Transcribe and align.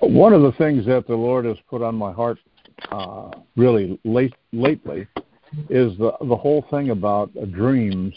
One 0.00 0.32
of 0.32 0.42
the 0.42 0.52
things 0.52 0.86
that 0.86 1.06
the 1.06 1.14
Lord 1.14 1.44
has 1.44 1.56
put 1.68 1.82
on 1.82 1.94
my 1.94 2.12
heart 2.12 2.38
uh, 2.90 3.30
really 3.56 3.98
late, 4.04 4.34
lately 4.52 5.06
is 5.68 5.96
the, 5.98 6.12
the 6.22 6.36
whole 6.36 6.64
thing 6.70 6.90
about 6.90 7.30
dreams. 7.52 8.14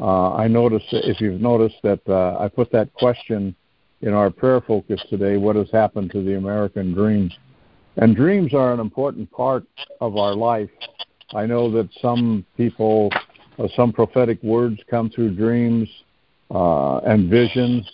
Uh, 0.00 0.34
I 0.34 0.48
noticed, 0.48 0.86
if 0.90 1.20
you've 1.20 1.40
noticed, 1.40 1.76
that 1.82 2.00
uh, 2.08 2.38
I 2.38 2.48
put 2.48 2.72
that 2.72 2.92
question 2.94 3.54
in 4.00 4.14
our 4.14 4.30
prayer 4.30 4.60
focus 4.60 5.00
today 5.08 5.36
what 5.36 5.56
has 5.56 5.70
happened 5.70 6.10
to 6.12 6.22
the 6.22 6.36
American 6.36 6.92
dream? 6.92 7.30
And 7.96 8.16
dreams 8.16 8.54
are 8.54 8.72
an 8.72 8.80
important 8.80 9.30
part 9.30 9.64
of 10.00 10.16
our 10.16 10.34
life. 10.34 10.70
I 11.34 11.46
know 11.46 11.70
that 11.72 11.88
some 12.00 12.44
people, 12.56 13.10
uh, 13.58 13.68
some 13.76 13.92
prophetic 13.92 14.42
words 14.42 14.80
come 14.90 15.10
through 15.10 15.36
dreams 15.36 15.88
uh, 16.50 16.98
and 16.98 17.30
visions, 17.30 17.88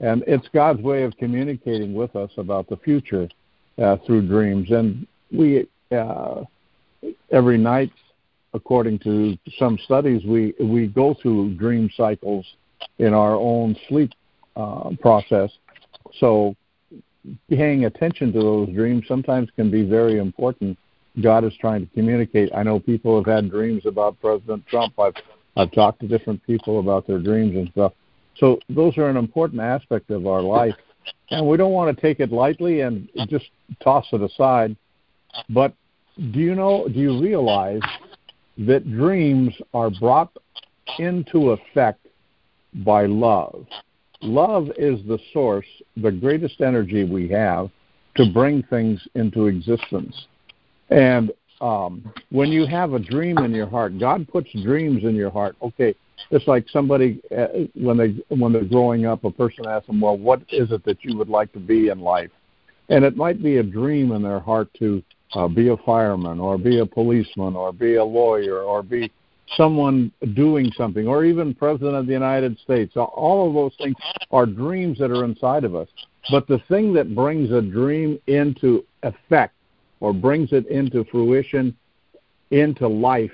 and 0.00 0.22
it's 0.26 0.46
God's 0.52 0.80
way 0.82 1.02
of 1.02 1.16
communicating 1.16 1.94
with 1.94 2.14
us 2.16 2.30
about 2.36 2.68
the 2.68 2.76
future 2.76 3.28
uh, 3.82 3.96
through 4.06 4.28
dreams. 4.28 4.70
And 4.70 5.06
we, 5.32 5.66
uh, 5.90 6.44
every 7.30 7.58
night, 7.58 7.92
according 8.54 9.00
to 9.00 9.36
some 9.58 9.78
studies, 9.84 10.24
we, 10.24 10.54
we 10.60 10.86
go 10.86 11.14
through 11.20 11.54
dream 11.54 11.90
cycles 11.96 12.46
in 12.98 13.12
our 13.12 13.34
own 13.34 13.76
sleep 13.88 14.12
uh, 14.56 14.90
process. 15.00 15.50
So 16.18 16.54
paying 17.50 17.84
attention 17.84 18.32
to 18.32 18.40
those 18.40 18.68
dreams 18.70 19.04
sometimes 19.08 19.48
can 19.56 19.70
be 19.70 19.84
very 19.84 20.18
important. 20.18 20.78
God 21.20 21.44
is 21.44 21.52
trying 21.60 21.86
to 21.86 21.92
communicate. 21.94 22.50
I 22.54 22.62
know 22.62 22.78
people 22.78 23.16
have 23.16 23.26
had 23.26 23.50
dreams 23.50 23.84
about 23.86 24.20
President 24.20 24.64
Trump. 24.66 24.98
I've 24.98 25.14
I've 25.56 25.72
talked 25.72 26.00
to 26.00 26.06
different 26.06 26.44
people 26.46 26.78
about 26.78 27.08
their 27.08 27.18
dreams 27.18 27.56
and 27.56 27.68
stuff. 27.70 27.92
So 28.38 28.58
those 28.68 28.96
are 28.98 29.08
an 29.08 29.16
important 29.16 29.60
aspect 29.60 30.10
of 30.10 30.26
our 30.26 30.40
life, 30.40 30.74
and 31.30 31.46
we 31.46 31.56
don't 31.56 31.72
want 31.72 31.94
to 31.94 32.00
take 32.00 32.20
it 32.20 32.32
lightly 32.32 32.80
and 32.80 33.08
just 33.28 33.46
toss 33.82 34.06
it 34.12 34.22
aside. 34.22 34.76
But 35.48 35.74
do 36.32 36.38
you 36.38 36.54
know? 36.54 36.88
Do 36.88 36.98
you 36.98 37.20
realize 37.20 37.82
that 38.58 38.90
dreams 38.90 39.54
are 39.74 39.90
brought 39.90 40.32
into 40.98 41.50
effect 41.50 42.06
by 42.84 43.06
love? 43.06 43.66
Love 44.20 44.68
is 44.76 45.00
the 45.06 45.18
source, 45.32 45.66
the 45.96 46.10
greatest 46.10 46.60
energy 46.60 47.04
we 47.04 47.28
have 47.28 47.70
to 48.16 48.32
bring 48.32 48.64
things 48.64 49.00
into 49.14 49.46
existence. 49.46 50.26
And 50.90 51.30
um, 51.60 52.12
when 52.30 52.48
you 52.48 52.66
have 52.66 52.94
a 52.94 52.98
dream 52.98 53.38
in 53.38 53.52
your 53.52 53.68
heart, 53.68 53.98
God 53.98 54.26
puts 54.28 54.50
dreams 54.62 55.04
in 55.04 55.14
your 55.14 55.30
heart. 55.30 55.56
Okay, 55.62 55.94
it's 56.30 56.46
like 56.46 56.68
somebody 56.68 57.20
uh, 57.36 57.46
when 57.74 57.96
they 57.96 58.16
when 58.34 58.52
they're 58.52 58.64
growing 58.64 59.06
up, 59.06 59.24
a 59.24 59.30
person 59.30 59.66
asks 59.66 59.86
them, 59.86 60.00
"Well, 60.00 60.16
what 60.16 60.42
is 60.50 60.70
it 60.72 60.84
that 60.84 61.04
you 61.04 61.16
would 61.16 61.28
like 61.28 61.52
to 61.52 61.60
be 61.60 61.88
in 61.88 62.00
life?" 62.00 62.30
And 62.88 63.04
it 63.04 63.16
might 63.16 63.42
be 63.42 63.58
a 63.58 63.62
dream 63.62 64.12
in 64.12 64.22
their 64.22 64.40
heart 64.40 64.68
to 64.78 65.02
uh, 65.34 65.48
be 65.48 65.68
a 65.68 65.76
fireman, 65.76 66.40
or 66.40 66.58
be 66.58 66.80
a 66.80 66.86
policeman, 66.86 67.54
or 67.54 67.72
be 67.72 67.96
a 67.96 68.04
lawyer, 68.04 68.60
or 68.62 68.82
be 68.82 69.12
someone 69.56 70.12
doing 70.34 70.70
something, 70.76 71.06
or 71.06 71.24
even 71.24 71.54
President 71.54 71.94
of 71.94 72.06
the 72.06 72.12
United 72.12 72.58
States. 72.58 72.94
All 72.96 73.48
of 73.48 73.54
those 73.54 73.74
things 73.78 73.96
are 74.30 74.46
dreams 74.46 74.98
that 74.98 75.10
are 75.10 75.24
inside 75.24 75.64
of 75.64 75.74
us. 75.74 75.88
But 76.30 76.46
the 76.46 76.58
thing 76.68 76.92
that 76.94 77.14
brings 77.14 77.50
a 77.52 77.62
dream 77.62 78.18
into 78.26 78.84
effect 79.02 79.54
or 80.00 80.12
brings 80.12 80.52
it 80.52 80.66
into 80.66 81.04
fruition, 81.04 81.76
into 82.50 82.86
life, 82.86 83.32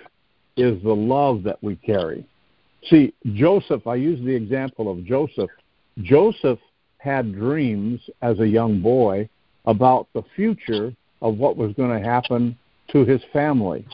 is 0.56 0.80
the 0.82 0.94
love 0.94 1.42
that 1.42 1.62
we 1.62 1.76
carry. 1.76 2.24
See, 2.90 3.14
Joseph, 3.32 3.86
I 3.86 3.94
use 3.94 4.24
the 4.24 4.34
example 4.34 4.90
of 4.90 5.04
Joseph. 5.04 5.50
Joseph 6.02 6.58
had 6.98 7.34
dreams 7.34 8.00
as 8.22 8.40
a 8.40 8.46
young 8.46 8.80
boy 8.80 9.28
about 9.66 10.08
the 10.14 10.22
future 10.36 10.94
of 11.22 11.38
what 11.38 11.56
was 11.56 11.72
going 11.74 11.90
to 11.90 12.06
happen 12.06 12.56
to 12.90 13.04
his 13.04 13.22
family 13.32 13.86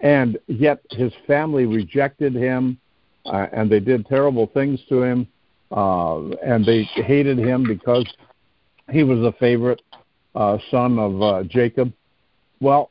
and 0.00 0.38
yet 0.46 0.80
his 0.90 1.12
family 1.26 1.66
rejected 1.66 2.34
him, 2.34 2.78
uh, 3.26 3.46
and 3.52 3.70
they 3.70 3.80
did 3.80 4.06
terrible 4.06 4.50
things 4.52 4.80
to 4.88 5.02
him, 5.02 5.26
uh, 5.70 6.20
and 6.44 6.64
they 6.64 6.82
hated 6.82 7.38
him 7.38 7.64
because 7.66 8.06
he 8.90 9.02
was 9.02 9.18
a 9.20 9.32
favorite 9.38 9.82
uh, 10.34 10.58
son 10.70 10.98
of 10.98 11.22
uh, 11.22 11.42
Jacob. 11.44 11.92
Well, 12.60 12.90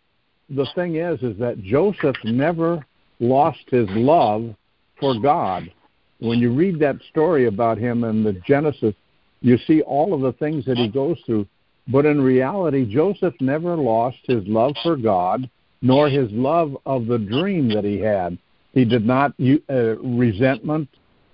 the 0.49 0.67
thing 0.75 0.95
is, 0.95 1.21
is 1.21 1.37
that 1.39 1.61
Joseph 1.61 2.15
never 2.23 2.85
lost 3.19 3.63
his 3.69 3.87
love 3.89 4.55
for 4.99 5.19
God. 5.19 5.71
When 6.19 6.39
you 6.39 6.53
read 6.53 6.79
that 6.79 6.97
story 7.09 7.47
about 7.47 7.77
him 7.77 8.03
in 8.03 8.23
the 8.23 8.33
Genesis, 8.45 8.95
you 9.41 9.57
see 9.65 9.81
all 9.81 10.13
of 10.13 10.21
the 10.21 10.33
things 10.33 10.65
that 10.65 10.77
he 10.77 10.87
goes 10.87 11.17
through. 11.25 11.47
But 11.87 12.05
in 12.05 12.21
reality, 12.21 12.91
Joseph 12.91 13.33
never 13.39 13.75
lost 13.75 14.17
his 14.25 14.45
love 14.45 14.75
for 14.83 14.95
God 14.95 15.49
nor 15.81 16.09
his 16.09 16.29
love 16.31 16.77
of 16.85 17.05
the 17.07 17.17
dream 17.17 17.69
that 17.69 17.83
he 17.83 17.99
had. 17.99 18.37
He 18.73 18.85
did 18.85 19.05
not 19.05 19.33
uh, 19.69 19.97
resentment, 19.97 20.89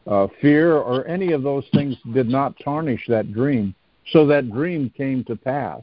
uh, 0.08 0.28
fear, 0.42 0.78
or 0.78 1.08
any 1.08 1.32
of 1.32 1.44
those 1.44 1.66
things 1.74 1.96
did 2.14 2.30
not 2.30 2.56
tarnish 2.64 3.06
that 3.08 3.34
dream. 3.34 3.74
So 4.12 4.26
that 4.28 4.52
dream 4.52 4.92
came 4.96 5.24
to 5.26 5.36
pass. 5.36 5.82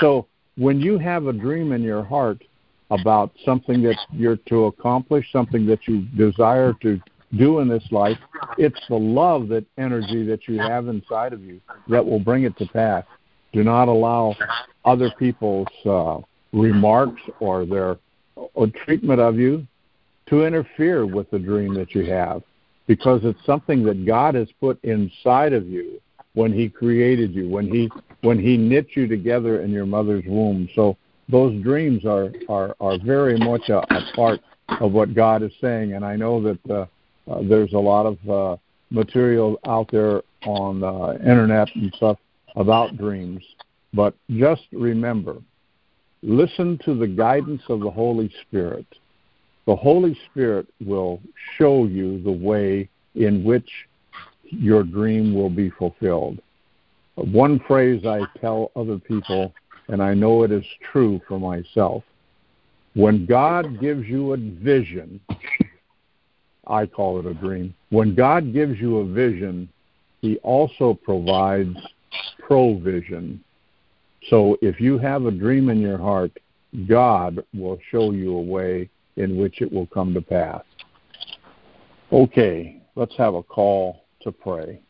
So 0.00 0.26
when 0.56 0.80
you 0.80 0.98
have 0.98 1.26
a 1.26 1.32
dream 1.32 1.72
in 1.72 1.82
your 1.82 2.04
heart 2.04 2.42
about 2.90 3.32
something 3.44 3.82
that 3.82 3.96
you're 4.12 4.36
to 4.48 4.64
accomplish, 4.64 5.30
something 5.32 5.66
that 5.66 5.86
you 5.86 6.02
desire 6.16 6.72
to 6.82 7.00
do 7.36 7.60
in 7.60 7.68
this 7.68 7.84
life, 7.90 8.18
it's 8.56 8.80
the 8.88 8.96
love, 8.96 9.48
that 9.48 9.64
energy 9.76 10.24
that 10.24 10.48
you 10.48 10.58
have 10.58 10.88
inside 10.88 11.32
of 11.32 11.42
you 11.42 11.60
that 11.88 12.04
will 12.04 12.20
bring 12.20 12.44
it 12.44 12.56
to 12.58 12.66
pass. 12.66 13.04
Do 13.52 13.62
not 13.62 13.88
allow 13.88 14.34
other 14.84 15.10
people's 15.18 15.68
uh, 15.84 16.20
remarks 16.52 17.20
or 17.40 17.66
their 17.66 17.98
or 18.34 18.68
treatment 18.84 19.20
of 19.20 19.36
you 19.36 19.66
to 20.26 20.44
interfere 20.44 21.06
with 21.06 21.30
the 21.30 21.38
dream 21.38 21.74
that 21.74 21.94
you 21.94 22.10
have. 22.10 22.42
Because 22.86 23.20
it's 23.24 23.44
something 23.44 23.84
that 23.84 24.06
God 24.06 24.34
has 24.34 24.48
put 24.60 24.82
inside 24.82 25.52
of 25.52 25.66
you 25.66 26.00
when 26.34 26.52
he 26.52 26.68
created 26.68 27.34
you 27.34 27.48
when 27.48 27.66
he 27.66 27.90
when 28.20 28.38
he 28.38 28.56
knit 28.56 28.88
you 28.94 29.06
together 29.06 29.62
in 29.62 29.70
your 29.70 29.86
mother's 29.86 30.24
womb. 30.26 30.68
So 30.74 30.96
those 31.28 31.60
dreams 31.62 32.04
are 32.04 32.32
are 32.48 32.74
are 32.80 32.98
very 32.98 33.38
much 33.38 33.68
a, 33.68 33.78
a 33.78 34.12
part 34.14 34.40
of 34.80 34.92
what 34.92 35.14
God 35.14 35.42
is 35.42 35.52
saying 35.60 35.94
and 35.94 36.04
I 36.04 36.16
know 36.16 36.42
that 36.42 36.70
uh, 36.70 36.86
uh, 37.30 37.42
there's 37.42 37.72
a 37.72 37.78
lot 37.78 38.06
of 38.06 38.30
uh, 38.30 38.56
material 38.90 39.58
out 39.66 39.90
there 39.90 40.22
on 40.44 40.80
the 40.80 40.86
uh, 40.86 41.12
internet 41.14 41.68
and 41.74 41.92
stuff 41.96 42.18
about 42.56 42.96
dreams 42.96 43.42
but 43.92 44.14
just 44.30 44.62
remember 44.72 45.36
Listen 46.22 46.78
to 46.84 46.94
the 46.94 47.06
guidance 47.06 47.62
of 47.68 47.80
the 47.80 47.90
Holy 47.90 48.32
Spirit. 48.42 48.86
The 49.66 49.76
Holy 49.76 50.18
Spirit 50.30 50.66
will 50.84 51.20
show 51.56 51.84
you 51.84 52.20
the 52.22 52.32
way 52.32 52.88
in 53.14 53.44
which 53.44 53.68
your 54.42 54.82
dream 54.82 55.34
will 55.34 55.50
be 55.50 55.70
fulfilled. 55.70 56.40
One 57.14 57.60
phrase 57.68 58.04
I 58.04 58.22
tell 58.40 58.72
other 58.74 58.98
people, 58.98 59.52
and 59.88 60.02
I 60.02 60.14
know 60.14 60.42
it 60.42 60.52
is 60.52 60.64
true 60.92 61.20
for 61.26 61.38
myself 61.38 62.04
when 62.98 63.26
God 63.26 63.80
gives 63.80 64.08
you 64.08 64.32
a 64.32 64.36
vision, 64.36 65.20
I 66.66 66.84
call 66.84 67.20
it 67.20 67.26
a 67.26 67.34
dream. 67.34 67.72
When 67.90 68.14
God 68.14 68.52
gives 68.52 68.80
you 68.80 68.98
a 68.98 69.06
vision, 69.06 69.68
He 70.20 70.38
also 70.38 70.94
provides 70.94 71.76
provision. 72.40 73.42
So 74.28 74.58
if 74.60 74.80
you 74.80 74.98
have 74.98 75.26
a 75.26 75.30
dream 75.30 75.68
in 75.68 75.78
your 75.78 75.96
heart, 75.98 76.32
God 76.88 77.44
will 77.54 77.78
show 77.90 78.10
you 78.10 78.36
a 78.36 78.42
way 78.42 78.90
in 79.16 79.36
which 79.36 79.60
it 79.62 79.72
will 79.72 79.86
come 79.86 80.12
to 80.14 80.20
pass. 80.20 80.64
Okay, 82.12 82.82
let's 82.96 83.16
have 83.16 83.34
a 83.34 83.44
call 83.44 84.02
to 84.22 84.32
pray. 84.32 84.80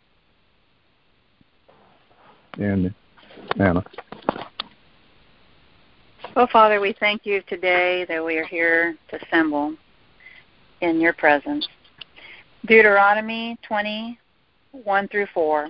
And 2.54 2.94
Anna. 3.60 3.84
Well, 6.36 6.48
Father, 6.52 6.80
we 6.80 6.94
thank 7.00 7.26
you 7.26 7.42
today 7.48 8.04
that 8.08 8.24
we 8.24 8.36
are 8.36 8.44
here 8.44 8.96
to 9.10 9.24
assemble 9.24 9.74
in 10.80 11.00
your 11.00 11.12
presence. 11.12 11.66
Deuteronomy 12.66 13.58
20, 13.66 14.18
1 14.72 15.08
through 15.08 15.26
4. 15.34 15.68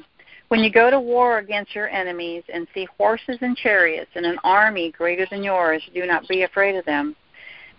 When 0.48 0.60
you 0.60 0.70
go 0.70 0.90
to 0.90 1.00
war 1.00 1.38
against 1.38 1.74
your 1.74 1.88
enemies 1.88 2.42
and 2.52 2.66
see 2.74 2.86
horses 2.98 3.38
and 3.40 3.56
chariots 3.56 4.10
and 4.14 4.26
an 4.26 4.38
army 4.44 4.90
greater 4.90 5.26
than 5.30 5.42
yours, 5.42 5.82
do 5.94 6.04
not 6.06 6.28
be 6.28 6.42
afraid 6.42 6.74
of 6.74 6.84
them, 6.84 7.16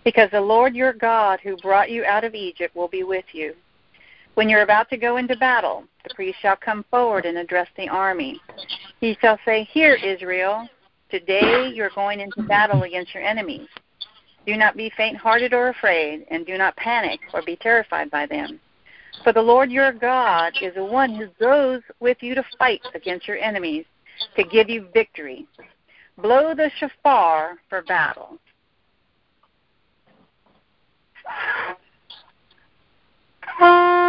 because 0.04 0.30
the 0.32 0.40
Lord 0.40 0.74
your 0.74 0.92
God 0.92 1.38
who 1.42 1.56
brought 1.58 1.90
you 1.90 2.04
out 2.04 2.24
of 2.24 2.34
Egypt 2.34 2.74
will 2.74 2.88
be 2.88 3.04
with 3.04 3.26
you. 3.32 3.54
When 4.34 4.48
you're 4.48 4.62
about 4.62 4.88
to 4.90 4.96
go 4.96 5.16
into 5.18 5.36
battle, 5.36 5.84
the 6.02 6.14
priest 6.14 6.38
shall 6.40 6.56
come 6.56 6.84
forward 6.90 7.24
and 7.24 7.38
address 7.38 7.68
the 7.76 7.88
army. 7.88 8.40
He 9.00 9.16
shall 9.20 9.38
say, 9.44 9.64
Hear, 9.64 9.94
Israel, 9.94 10.68
today 11.10 11.70
you're 11.74 11.90
going 11.94 12.20
into 12.20 12.42
battle 12.42 12.82
against 12.82 13.14
your 13.14 13.22
enemies. 13.22 13.68
Do 14.46 14.56
not 14.56 14.76
be 14.76 14.90
faint 14.96 15.16
hearted 15.16 15.52
or 15.52 15.68
afraid, 15.68 16.26
and 16.30 16.46
do 16.46 16.56
not 16.56 16.76
panic 16.76 17.20
or 17.34 17.42
be 17.42 17.56
terrified 17.56 18.10
by 18.10 18.26
them. 18.26 18.60
For 19.22 19.32
the 19.32 19.42
Lord 19.42 19.70
your 19.70 19.92
God 19.92 20.54
is 20.62 20.74
the 20.74 20.84
one 20.84 21.14
who 21.14 21.28
goes 21.38 21.82
with 22.00 22.16
you 22.20 22.34
to 22.34 22.44
fight 22.58 22.80
against 22.94 23.28
your 23.28 23.36
enemies, 23.36 23.84
to 24.36 24.44
give 24.44 24.70
you 24.70 24.88
victory. 24.94 25.46
Blow 26.16 26.54
the 26.54 26.70
shofar 26.78 27.58
for 27.68 27.82
battle. 27.82 28.38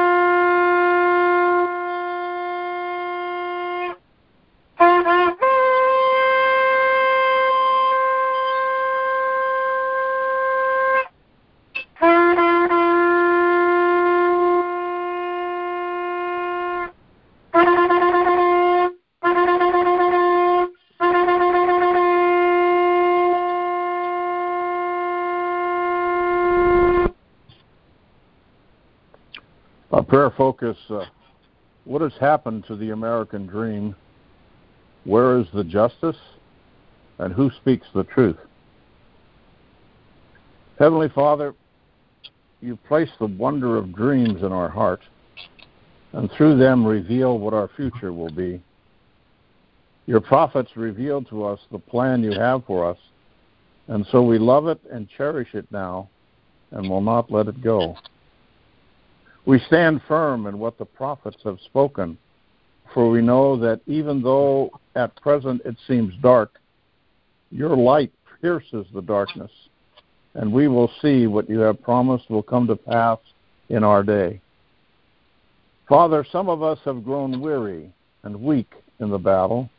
prayer 30.32 30.38
focus 30.38 30.78
uh, 30.90 31.06
what 31.86 32.02
has 32.02 32.14
happened 32.20 32.66
to 32.68 32.76
the 32.76 32.92
American 32.92 33.48
dream? 33.48 33.96
Where 35.04 35.40
is 35.40 35.48
the 35.54 35.64
justice? 35.64 36.18
And 37.18 37.34
who 37.34 37.50
speaks 37.62 37.88
the 37.94 38.04
truth? 38.04 38.38
Heavenly 40.80 41.10
Father, 41.10 41.54
you 42.62 42.76
place 42.88 43.10
the 43.20 43.28
wonder 43.28 43.78
of 43.78 43.96
dreams 43.96 44.42
in 44.42 44.52
our 44.52 44.70
heart, 44.70 45.02
and 46.14 46.30
through 46.32 46.58
them 46.58 46.86
reveal 46.86 47.38
what 47.40 47.54
our 47.54 47.70
future 47.76 48.14
will 48.14 48.32
be. 48.32 48.62
Your 50.08 50.22
prophets 50.22 50.72
reveal 50.76 51.24
to 51.26 51.46
us 51.46 51.60
the 51.72 51.80
plan 51.80 52.24
you 52.24 52.32
have 52.32 52.66
for 52.66 52.90
us, 52.90 52.98
and 53.88 54.06
so 54.12 54.24
we 54.24 54.40
love 54.40 54.68
it 54.68 54.80
and 54.92 55.08
cherish 55.10 55.50
it 55.54 55.66
now 55.72 56.10
and 56.72 56.90
will 56.90 57.02
not 57.02 57.32
let 57.32 57.48
it 57.48 57.62
go. 57.62 57.96
We 59.46 59.60
stand 59.68 60.02
firm 60.08 60.46
in 60.46 60.60
what 60.60 60.78
the 60.78 60.86
prophets 60.86 61.38
have 61.44 61.60
spoken, 61.66 62.18
for 62.94 63.10
we 63.10 63.22
know 63.22 63.58
that 63.58 63.82
even 63.88 64.22
though 64.22 64.72
at 64.96 65.16
present 65.22 65.62
it 65.66 65.76
seems 65.88 66.14
dark, 66.22 66.60
your 67.50 67.76
light 67.76 68.12
pierces 68.42 68.86
the 68.94 69.02
darkness, 69.02 69.52
and 70.36 70.52
we 70.52 70.68
will 70.68 70.92
see 71.02 71.28
what 71.28 71.50
you 71.50 71.60
have 71.60 71.82
promised 71.82 72.30
will 72.30 72.44
come 72.44 72.68
to 72.68 72.76
pass 72.76 73.18
in 73.70 73.84
our 73.84 74.04
day. 74.04 74.40
Father, 75.90 76.26
some 76.32 76.48
of 76.48 76.64
us 76.64 76.80
have 76.86 77.04
grown 77.04 77.42
weary 77.42 77.92
and 78.24 78.42
weak 78.42 78.72
in 79.00 79.10
the 79.10 79.18
battle, 79.18 79.70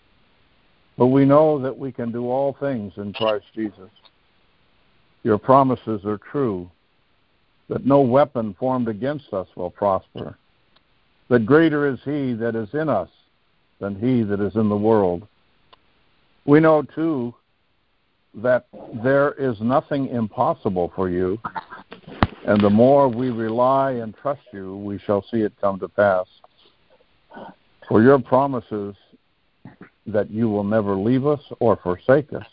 but 0.99 1.06
we 1.06 1.25
know 1.25 1.58
that 1.58 1.76
we 1.76 1.91
can 1.91 2.12
do 2.12 2.29
all 2.29 2.56
things 2.61 2.93
in 2.97 3.12
Christ 3.15 3.47
Jesus. 3.55 3.91
Your 5.23 5.38
promises 5.38 6.05
are 6.05 6.19
true, 6.19 6.70
that 7.72 7.86
no 7.86 8.02
weapon 8.02 8.54
formed 8.60 8.86
against 8.86 9.32
us 9.32 9.48
will 9.56 9.70
prosper. 9.70 10.36
That 11.28 11.46
greater 11.46 11.88
is 11.88 11.98
he 12.04 12.34
that 12.34 12.54
is 12.54 12.69
in 12.74 12.90
us 12.90 13.08
than 13.80 13.98
he 13.98 14.22
that 14.24 14.40
is 14.40 14.56
in 14.56 14.69
the 14.69 14.76
world. 14.76 15.26
We 16.44 16.60
know, 16.60 16.82
too, 16.82 17.34
that 18.34 18.66
there 19.02 19.32
is 19.32 19.58
nothing 19.62 20.08
impossible 20.08 20.92
for 20.94 21.08
you, 21.08 21.38
and 22.46 22.60
the 22.60 22.69
more 22.69 23.08
we 23.08 23.30
rely 23.30 23.92
and 23.92 24.14
trust 24.14 24.42
you, 24.52 24.76
we 24.76 24.98
shall 24.98 25.24
see 25.30 25.40
it 25.40 25.54
come 25.58 25.78
to 25.80 25.88
pass. 25.88 26.26
For 27.88 28.02
your 28.02 28.19
promises 28.19 28.94
that 30.06 30.30
you 30.30 30.50
will 30.50 30.64
never 30.64 30.94
leave 30.94 31.26
us 31.26 31.40
or 31.58 31.76
forsake 31.76 32.34
us 32.34 32.46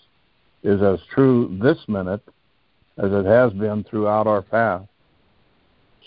is 0.63 0.81
as 0.81 1.00
true 1.13 1.57
this 1.62 1.80
minute 1.89 2.21
as 2.98 3.12
it 3.12 3.25
has 3.25 3.51
been 3.51 3.83
throughout 3.83 4.25
our 4.25 4.42
past. 4.42 4.86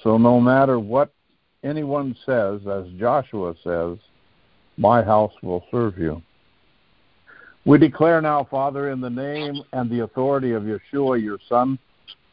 So 0.03 0.19
no 0.19 0.41
matter 0.41 0.79
what 0.79 1.13
anyone 1.63 2.17
says, 2.27 2.61
as 2.67 2.85
Joshua 2.99 3.55
says, 3.63 3.99
my 4.77 5.03
house 5.03 5.33
will 5.43 5.65
serve 5.71 5.99
you. 5.99 6.23
We 7.65 7.79
declare 7.79 8.21
now, 8.21 8.45
Father, 8.51 8.91
in 8.91 9.01
the 9.01 9.11
name 9.11 9.63
and 9.73 9.89
the 9.89 10.01
authority 10.01 10.53
of 10.53 10.65
Yeshua, 10.65 11.23
your 11.23 11.39
Son, 11.49 11.79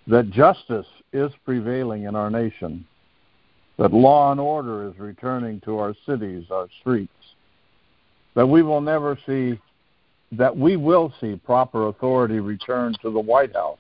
that 0.07 0.31
justice 0.31 0.88
is 1.13 1.31
prevailing 1.45 2.03
in 2.03 2.15
our 2.15 2.31
nation, 2.31 2.85
that 3.77 3.94
law 3.94 4.31
and 4.31 4.39
order 4.39 4.88
is 4.89 4.97
returning 4.97 5.62
to 5.62 5.77
our 5.77 5.94
cities, 6.05 6.45
our 6.50 6.67
streets, 6.81 7.13
that 8.33 8.47
we 8.47 8.63
will 8.63 8.81
never 8.81 9.17
see, 9.27 9.59
that 10.31 10.55
we 10.55 10.77
will 10.77 11.13
see 11.21 11.35
proper 11.35 11.88
authority 11.88 12.39
return 12.39 12.95
to 13.01 13.12
the 13.12 13.19
White 13.19 13.53
House, 13.53 13.79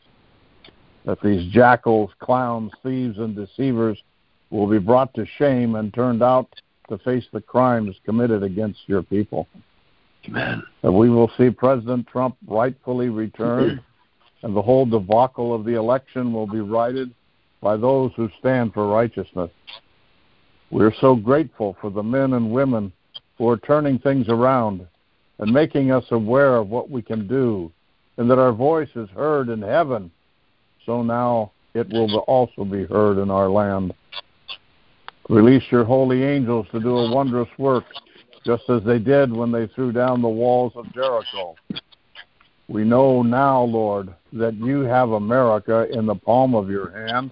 that 1.05 1.21
these 1.21 1.51
jackals, 1.51 2.11
clowns, 2.19 2.71
thieves, 2.83 3.17
and 3.17 3.35
deceivers 3.35 3.97
will 4.49 4.67
be 4.67 4.79
brought 4.79 5.13
to 5.13 5.25
shame 5.37 5.75
and 5.75 5.93
turned 5.93 6.23
out 6.23 6.47
to 6.89 6.97
face 6.99 7.25
the 7.31 7.41
crimes 7.41 7.95
committed 8.05 8.43
against 8.43 8.79
your 8.87 9.03
people. 9.03 9.47
Amen. 10.27 10.63
That 10.81 10.91
we 10.91 11.09
will 11.09 11.31
see 11.37 11.49
President 11.49 12.07
Trump 12.07 12.35
rightfully 12.47 13.09
returned, 13.09 13.81
and 14.43 14.55
the 14.55 14.61
whole 14.61 14.85
debacle 14.85 15.53
of 15.53 15.65
the 15.65 15.75
election 15.75 16.33
will 16.33 16.47
be 16.47 16.61
righted 16.61 17.13
by 17.61 17.77
those 17.77 18.11
who 18.15 18.29
stand 18.39 18.73
for 18.73 18.87
righteousness. 18.87 19.51
We 20.71 20.83
are 20.83 20.93
so 21.01 21.15
grateful 21.15 21.75
for 21.81 21.89
the 21.89 22.03
men 22.03 22.33
and 22.33 22.51
women 22.51 22.91
who 23.37 23.47
are 23.49 23.57
turning 23.57 23.99
things 23.99 24.27
around 24.29 24.85
and 25.39 25.51
making 25.51 25.91
us 25.91 26.05
aware 26.11 26.57
of 26.57 26.69
what 26.69 26.89
we 26.89 27.01
can 27.01 27.27
do, 27.27 27.71
and 28.17 28.29
that 28.29 28.39
our 28.39 28.51
voice 28.51 28.89
is 28.95 29.09
heard 29.09 29.49
in 29.49 29.61
heaven 29.61 30.11
so 30.85 31.01
now 31.03 31.51
it 31.73 31.87
will 31.89 32.17
also 32.19 32.65
be 32.65 32.85
heard 32.85 33.17
in 33.17 33.29
our 33.29 33.49
land. 33.49 33.93
Release 35.29 35.63
your 35.71 35.83
holy 35.83 36.23
angels 36.23 36.65
to 36.71 36.79
do 36.79 36.97
a 36.97 37.11
wondrous 37.11 37.49
work, 37.57 37.85
just 38.45 38.63
as 38.69 38.83
they 38.83 38.97
did 38.97 39.31
when 39.31 39.51
they 39.51 39.67
threw 39.67 39.91
down 39.91 40.21
the 40.21 40.27
walls 40.27 40.73
of 40.75 40.91
Jericho. 40.93 41.55
We 42.67 42.83
know 42.83 43.21
now, 43.21 43.61
Lord, 43.61 44.13
that 44.33 44.55
you 44.55 44.81
have 44.81 45.11
America 45.11 45.87
in 45.91 46.05
the 46.05 46.15
palm 46.15 46.55
of 46.55 46.69
your 46.69 46.91
hand, 46.91 47.31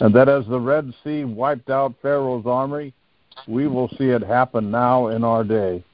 and 0.00 0.14
that 0.14 0.28
as 0.28 0.46
the 0.46 0.60
Red 0.60 0.92
Sea 1.04 1.24
wiped 1.24 1.70
out 1.70 1.94
Pharaoh's 2.02 2.46
army, 2.46 2.92
we 3.46 3.66
will 3.66 3.88
see 3.98 4.10
it 4.10 4.22
happen 4.22 4.70
now 4.70 5.08
in 5.08 5.24
our 5.24 5.44
day. 5.44 5.84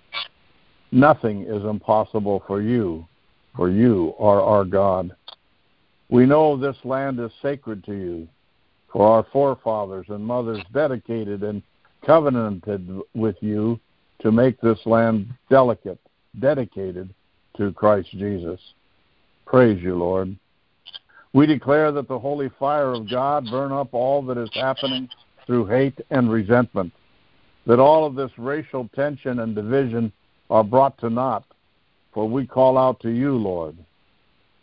Nothing 0.92 1.42
is 1.42 1.64
impossible 1.64 2.42
for 2.46 2.60
you, 2.60 3.06
for 3.54 3.70
you 3.70 4.14
are 4.18 4.40
our 4.40 4.64
God. 4.64 5.14
We 6.08 6.24
know 6.24 6.56
this 6.56 6.76
land 6.84 7.18
is 7.18 7.32
sacred 7.42 7.84
to 7.84 7.92
you, 7.92 8.28
for 8.92 9.08
our 9.08 9.26
forefathers 9.32 10.06
and 10.08 10.24
mothers 10.24 10.62
dedicated 10.72 11.42
and 11.42 11.62
covenanted 12.04 13.00
with 13.14 13.36
you 13.40 13.80
to 14.20 14.30
make 14.30 14.60
this 14.60 14.78
land 14.86 15.28
delicate, 15.50 15.98
dedicated 16.38 17.12
to 17.56 17.72
Christ 17.72 18.10
Jesus. 18.12 18.60
Praise 19.46 19.82
you, 19.82 19.96
Lord. 19.96 20.36
We 21.32 21.46
declare 21.46 21.92
that 21.92 22.08
the 22.08 22.18
holy 22.18 22.50
fire 22.58 22.92
of 22.92 23.10
God 23.10 23.46
burn 23.50 23.72
up 23.72 23.92
all 23.92 24.22
that 24.22 24.38
is 24.38 24.50
happening 24.54 25.08
through 25.46 25.66
hate 25.66 25.98
and 26.10 26.30
resentment, 26.30 26.92
that 27.66 27.78
all 27.78 28.06
of 28.06 28.14
this 28.14 28.30
racial 28.38 28.88
tension 28.94 29.40
and 29.40 29.54
division 29.54 30.12
are 30.50 30.64
brought 30.64 30.96
to 30.98 31.10
naught, 31.10 31.44
for 32.14 32.28
we 32.28 32.46
call 32.46 32.78
out 32.78 33.00
to 33.00 33.10
you, 33.10 33.36
Lord, 33.36 33.76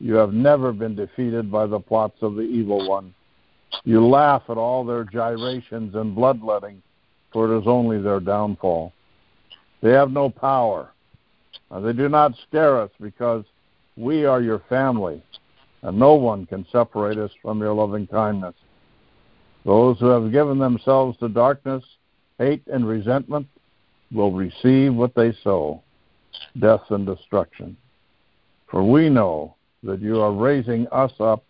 you 0.03 0.15
have 0.15 0.33
never 0.33 0.73
been 0.73 0.95
defeated 0.95 1.49
by 1.49 1.65
the 1.65 1.79
plots 1.79 2.17
of 2.21 2.35
the 2.35 2.41
evil 2.41 2.89
one. 2.89 3.13
You 3.85 4.05
laugh 4.05 4.43
at 4.49 4.57
all 4.57 4.83
their 4.83 5.05
gyrations 5.05 5.95
and 5.95 6.13
bloodletting, 6.13 6.81
for 7.31 7.49
it 7.49 7.57
is 7.57 7.67
only 7.67 8.01
their 8.01 8.19
downfall. 8.19 8.91
They 9.81 9.91
have 9.91 10.11
no 10.11 10.29
power. 10.29 10.91
And 11.71 11.85
they 11.85 11.93
do 11.93 12.09
not 12.09 12.33
scare 12.45 12.81
us 12.81 12.91
because 12.99 13.45
we 13.95 14.25
are 14.25 14.41
your 14.41 14.59
family, 14.67 15.23
and 15.83 15.97
no 15.97 16.15
one 16.15 16.47
can 16.47 16.65
separate 16.69 17.17
us 17.17 17.31
from 17.41 17.61
your 17.61 17.73
loving 17.73 18.05
kindness. 18.05 18.55
Those 19.63 19.97
who 20.01 20.07
have 20.07 20.33
given 20.33 20.59
themselves 20.59 21.17
to 21.19 21.29
darkness, 21.29 21.81
hate, 22.39 22.67
and 22.67 22.85
resentment 22.85 23.47
will 24.11 24.33
receive 24.33 24.93
what 24.93 25.15
they 25.15 25.31
sow 25.45 25.81
death 26.59 26.81
and 26.89 27.05
destruction. 27.05 27.77
For 28.69 28.83
we 28.83 29.07
know 29.07 29.55
that 29.83 30.01
you 30.01 30.21
are 30.21 30.31
raising 30.31 30.87
us 30.87 31.11
up 31.19 31.43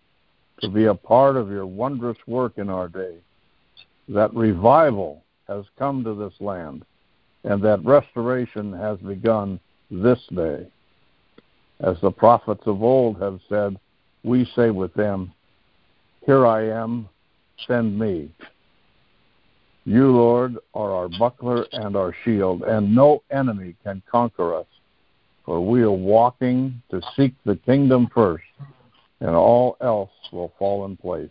to 0.60 0.68
be 0.68 0.86
a 0.86 0.94
part 0.94 1.36
of 1.36 1.50
your 1.50 1.66
wondrous 1.66 2.18
work 2.26 2.58
in 2.58 2.68
our 2.68 2.88
day. 2.88 3.16
That 4.08 4.34
revival 4.34 5.22
has 5.48 5.64
come 5.78 6.04
to 6.04 6.14
this 6.14 6.34
land, 6.40 6.84
and 7.44 7.62
that 7.62 7.84
restoration 7.84 8.72
has 8.72 8.98
begun 8.98 9.60
this 9.90 10.20
day. 10.34 10.66
As 11.80 11.96
the 12.00 12.10
prophets 12.10 12.62
of 12.66 12.82
old 12.82 13.20
have 13.20 13.40
said, 13.48 13.78
we 14.22 14.50
say 14.56 14.70
with 14.70 14.94
them, 14.94 15.32
Here 16.24 16.46
I 16.46 16.68
am, 16.68 17.08
send 17.66 17.98
me. 17.98 18.30
You, 19.84 20.10
Lord, 20.12 20.56
are 20.72 20.92
our 20.92 21.08
buckler 21.18 21.66
and 21.72 21.94
our 21.94 22.14
shield, 22.24 22.62
and 22.62 22.94
no 22.94 23.22
enemy 23.30 23.76
can 23.84 24.02
conquer 24.10 24.54
us, 24.54 24.66
for 25.44 25.64
we 25.64 25.82
are 25.82 25.90
walking 25.90 26.82
to 26.90 27.00
seek 27.16 27.34
the 27.44 27.56
kingdom 27.56 28.08
first, 28.14 28.44
and 29.20 29.30
all 29.30 29.76
else 29.80 30.10
will 30.32 30.52
fall 30.58 30.84
in 30.86 30.96
place. 30.96 31.30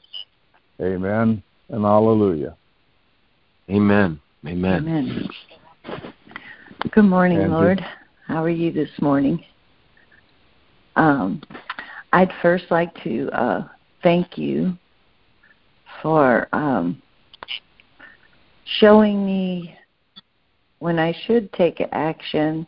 Amen 0.82 1.42
and 1.70 1.84
hallelujah. 1.84 2.56
Amen. 3.70 4.20
Amen. 4.46 4.88
Amen. 4.88 5.30
Good 6.92 7.06
morning, 7.06 7.40
Andrew. 7.40 7.58
Lord. 7.58 7.86
How 8.28 8.44
are 8.44 8.50
you 8.50 8.72
this 8.72 8.90
morning? 9.02 9.44
Um, 10.96 11.42
I'd 12.12 12.32
first 12.42 12.66
like 12.70 12.94
to 13.04 13.30
uh, 13.32 13.68
thank 14.04 14.38
you 14.38 14.78
for 16.02 16.48
um, 16.54 17.02
showing 18.80 19.26
me 19.26 19.76
when 20.80 21.00
I 21.00 21.16
should 21.26 21.52
take 21.54 21.82
action, 21.92 22.68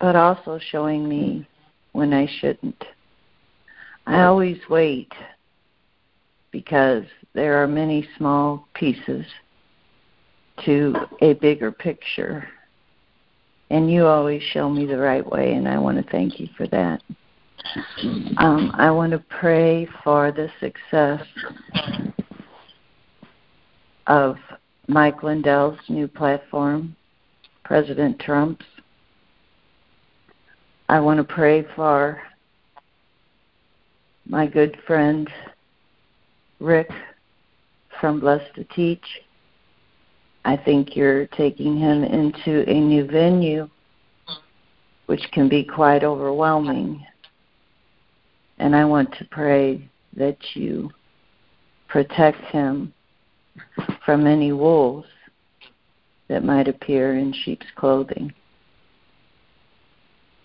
but 0.00 0.16
also 0.16 0.58
showing 0.70 1.08
me 1.08 1.46
when 1.92 2.12
I 2.12 2.26
shouldn't. 2.40 2.84
I 4.06 4.22
always 4.22 4.58
wait 4.68 5.12
because 6.50 7.04
there 7.34 7.62
are 7.62 7.68
many 7.68 8.08
small 8.16 8.66
pieces 8.74 9.24
to 10.64 10.94
a 11.20 11.34
bigger 11.34 11.70
picture. 11.70 12.48
And 13.70 13.90
you 13.90 14.06
always 14.06 14.42
show 14.42 14.68
me 14.68 14.84
the 14.84 14.98
right 14.98 15.24
way, 15.24 15.52
and 15.52 15.68
I 15.68 15.78
want 15.78 16.04
to 16.04 16.10
thank 16.10 16.40
you 16.40 16.48
for 16.56 16.66
that. 16.68 17.02
Um, 18.38 18.72
I 18.74 18.90
want 18.90 19.12
to 19.12 19.22
pray 19.28 19.86
for 20.02 20.32
the 20.32 20.50
success 20.58 21.22
of 24.06 24.36
Mike 24.88 25.22
Lindell's 25.22 25.78
new 25.88 26.08
platform, 26.08 26.96
President 27.64 28.18
Trump's. 28.18 28.64
I 30.90 30.98
want 30.98 31.18
to 31.18 31.34
pray 31.34 31.64
for 31.76 32.20
my 34.26 34.44
good 34.44 34.76
friend 34.88 35.30
Rick 36.58 36.90
from 38.00 38.18
Blessed 38.18 38.52
to 38.56 38.64
Teach. 38.64 39.04
I 40.44 40.56
think 40.56 40.96
you're 40.96 41.28
taking 41.28 41.78
him 41.78 42.02
into 42.02 42.68
a 42.68 42.80
new 42.80 43.06
venue, 43.06 43.68
which 45.06 45.22
can 45.30 45.48
be 45.48 45.62
quite 45.62 46.02
overwhelming. 46.02 47.06
And 48.58 48.74
I 48.74 48.84
want 48.84 49.14
to 49.18 49.24
pray 49.26 49.88
that 50.16 50.38
you 50.54 50.90
protect 51.86 52.44
him 52.46 52.92
from 54.04 54.26
any 54.26 54.50
wolves 54.50 55.06
that 56.26 56.42
might 56.42 56.66
appear 56.66 57.14
in 57.16 57.32
sheep's 57.32 57.66
clothing. 57.76 58.34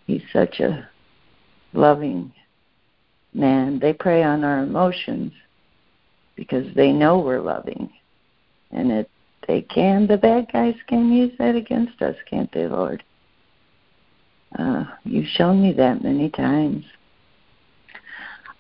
He's 0.06 0.24
such 0.32 0.60
a 0.60 0.88
loving 1.74 2.32
man. 3.34 3.80
They 3.80 3.94
prey 3.94 4.24
on 4.24 4.44
our 4.44 4.60
emotions 4.60 5.34
because 6.36 6.74
they 6.76 6.92
know 6.92 7.20
we're 7.20 7.42
loving. 7.42 7.90
And 8.72 8.92
it 8.92 9.10
they 9.48 9.62
can 9.62 10.08
the 10.08 10.18
bad 10.18 10.48
guys 10.52 10.76
can 10.88 11.12
use 11.12 11.32
that 11.38 11.56
against 11.56 12.02
us, 12.02 12.16
can't 12.30 12.52
they, 12.52 12.68
Lord? 12.68 13.04
Uh, 14.58 14.86
you've 15.04 15.28
shown 15.28 15.62
me 15.62 15.74
that 15.74 16.04
many 16.04 16.30
times. 16.30 16.84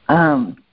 Um, 0.07 0.63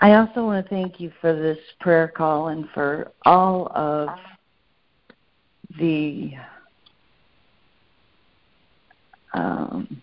I 0.00 0.14
also 0.14 0.44
want 0.44 0.66
to 0.66 0.68
thank 0.68 1.00
you 1.00 1.12
for 1.20 1.32
this 1.34 1.58
prayer 1.80 2.08
call 2.08 2.48
and 2.48 2.68
for 2.74 3.12
all 3.24 3.68
of 3.74 4.08
the 5.78 6.32
um, 9.34 10.02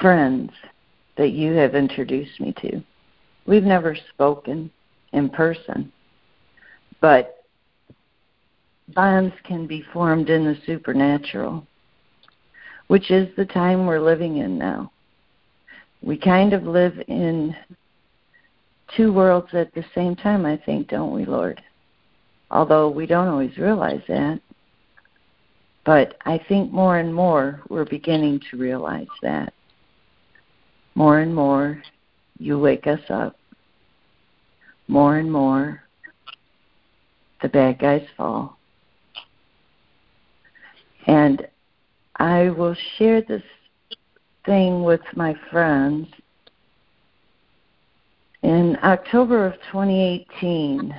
friends 0.00 0.50
that 1.16 1.30
you 1.30 1.52
have 1.52 1.74
introduced 1.74 2.40
me 2.40 2.54
to. 2.60 2.82
We've 3.46 3.64
never 3.64 3.96
spoken 4.10 4.70
in 5.12 5.28
person, 5.28 5.92
but 7.00 7.44
bonds 8.88 9.34
can 9.44 9.66
be 9.66 9.84
formed 9.92 10.30
in 10.30 10.44
the 10.44 10.56
supernatural, 10.66 11.66
which 12.86 13.10
is 13.10 13.28
the 13.36 13.44
time 13.44 13.86
we're 13.86 14.00
living 14.00 14.38
in 14.38 14.58
now. 14.58 14.90
We 16.02 16.16
kind 16.16 16.52
of 16.52 16.64
live 16.64 17.00
in 17.08 17.54
two 18.96 19.12
worlds 19.12 19.48
at 19.52 19.72
the 19.74 19.84
same 19.94 20.16
time, 20.16 20.44
I 20.44 20.56
think, 20.56 20.88
don't 20.88 21.14
we, 21.14 21.24
Lord? 21.24 21.62
Although 22.50 22.90
we 22.90 23.06
don't 23.06 23.28
always 23.28 23.56
realize 23.56 24.02
that. 24.08 24.40
But 25.84 26.16
I 26.24 26.38
think 26.48 26.72
more 26.72 26.98
and 26.98 27.12
more 27.12 27.60
we're 27.68 27.84
beginning 27.84 28.40
to 28.50 28.56
realize 28.56 29.08
that. 29.22 29.52
More 30.94 31.20
and 31.20 31.34
more 31.34 31.82
you 32.38 32.58
wake 32.58 32.86
us 32.86 33.00
up. 33.08 33.36
More 34.88 35.18
and 35.18 35.30
more 35.30 35.82
the 37.40 37.48
bad 37.48 37.78
guys 37.78 38.06
fall. 38.16 38.56
And 41.06 41.46
I 42.16 42.50
will 42.50 42.76
share 42.96 43.20
this 43.22 43.42
thing 44.46 44.84
with 44.84 45.00
my 45.16 45.34
friends. 45.50 46.08
In 48.42 48.76
October 48.82 49.46
of 49.46 49.54
2018, 49.72 50.94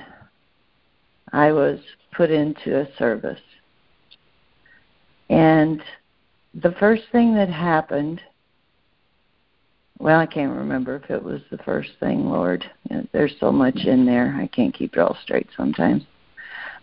I 1.32 1.52
was 1.52 1.78
put 2.14 2.30
into 2.30 2.80
a 2.80 2.88
service. 2.98 3.40
And 5.30 5.82
the 6.54 6.72
first 6.72 7.04
thing 7.10 7.34
that 7.34 7.48
happened, 7.48 8.20
well, 9.98 10.20
I 10.20 10.26
can't 10.26 10.56
remember 10.56 10.96
if 10.96 11.10
it 11.10 11.22
was 11.22 11.40
the 11.50 11.58
first 11.58 11.90
thing, 12.00 12.28
Lord. 12.28 12.64
There's 13.12 13.34
so 13.40 13.50
much 13.50 13.76
in 13.84 14.04
there, 14.04 14.36
I 14.38 14.46
can't 14.48 14.74
keep 14.74 14.94
it 14.94 15.00
all 15.00 15.16
straight 15.22 15.48
sometimes. 15.56 16.02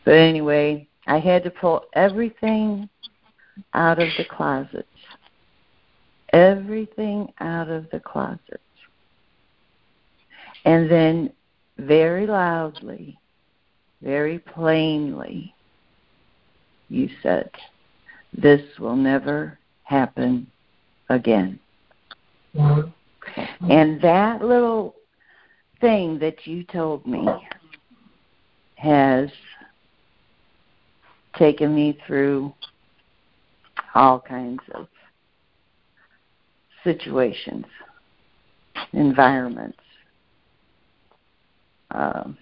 But 0.04 0.16
anyway, 0.16 0.88
I 1.08 1.20
had 1.20 1.44
to 1.44 1.52
pull 1.52 1.84
everything 1.94 2.90
out 3.74 4.00
of 4.00 4.08
the 4.18 4.26
closets. 4.26 4.88
Everything 6.34 7.32
out 7.40 7.70
of 7.70 7.90
the 7.92 8.00
closets. 8.00 8.60
And 10.66 10.90
then 10.90 11.34
very 11.78 12.28
loudly, 12.28 13.20
very 14.02 14.40
plainly, 14.40 15.54
you 16.90 17.10
said, 17.22 17.50
This 18.34 18.62
will 18.80 18.96
never 18.96 19.58
happen 19.84 20.48
again. 21.10 21.60
And 22.54 24.02
that 24.02 24.42
little 24.42 24.96
thing 25.80 26.20
that 26.20 26.46
you 26.46 26.64
told 26.64 27.06
me 27.06 27.28
has 28.76 29.30
taken 31.38 31.76
me 31.76 31.98
through 32.06 32.54
all 33.96 34.20
kinds 34.20 34.62
of 34.74 34.88
situations, 36.84 37.66
environments. 38.94 39.78
Um, 41.92 42.38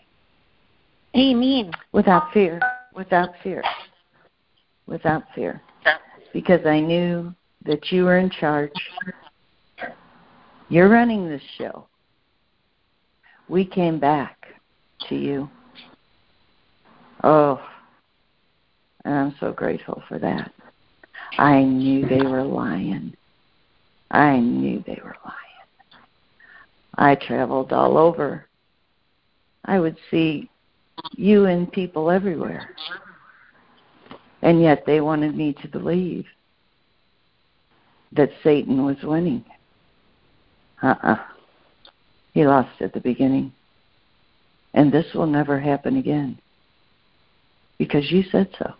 Amen. 1.15 1.71
Without 1.91 2.31
fear, 2.31 2.59
without 2.93 3.31
fear, 3.43 3.63
without 4.85 5.23
fear, 5.33 5.61
because 6.33 6.65
I 6.65 6.79
knew 6.79 7.33
that 7.65 7.91
you 7.91 8.05
were 8.05 8.17
in 8.17 8.29
charge. 8.29 8.71
You're 10.69 10.89
running 10.89 11.27
this 11.27 11.41
show. 11.57 11.87
We 13.47 13.65
came 13.65 13.99
back 13.99 14.37
to 15.07 15.15
you. 15.15 15.49
Oh, 17.23 17.61
and 19.03 19.13
I'm 19.13 19.35
so 19.39 19.51
grateful 19.51 20.03
for 20.07 20.19
that. 20.19 20.51
I 21.37 21.63
knew 21.63 22.07
they 22.07 22.21
were 22.21 22.43
lying. 22.43 23.13
I 24.11 24.39
knew 24.39 24.83
they 24.85 24.99
were 25.03 25.15
lying. 25.25 25.35
I 26.95 27.15
traveled 27.15 27.71
all 27.71 27.97
over. 27.97 28.45
I 29.65 29.79
would 29.79 29.97
see 30.09 30.49
you 31.15 31.45
and 31.45 31.71
people 31.71 32.09
everywhere. 32.09 32.75
And 34.41 34.61
yet 34.61 34.83
they 34.85 35.01
wanted 35.01 35.35
me 35.35 35.53
to 35.61 35.67
believe 35.67 36.25
that 38.13 38.31
Satan 38.43 38.85
was 38.85 38.97
winning. 39.03 39.43
Uh 40.81 40.95
uh 41.03 41.17
He 42.33 42.45
lost 42.45 42.81
at 42.81 42.93
the 42.93 43.01
beginning. 43.01 43.51
And 44.73 44.91
this 44.91 45.13
will 45.13 45.27
never 45.27 45.59
happen 45.59 45.97
again. 45.97 46.39
Because 47.77 48.11
you 48.11 48.23
said 48.31 48.49
so. 48.57 48.73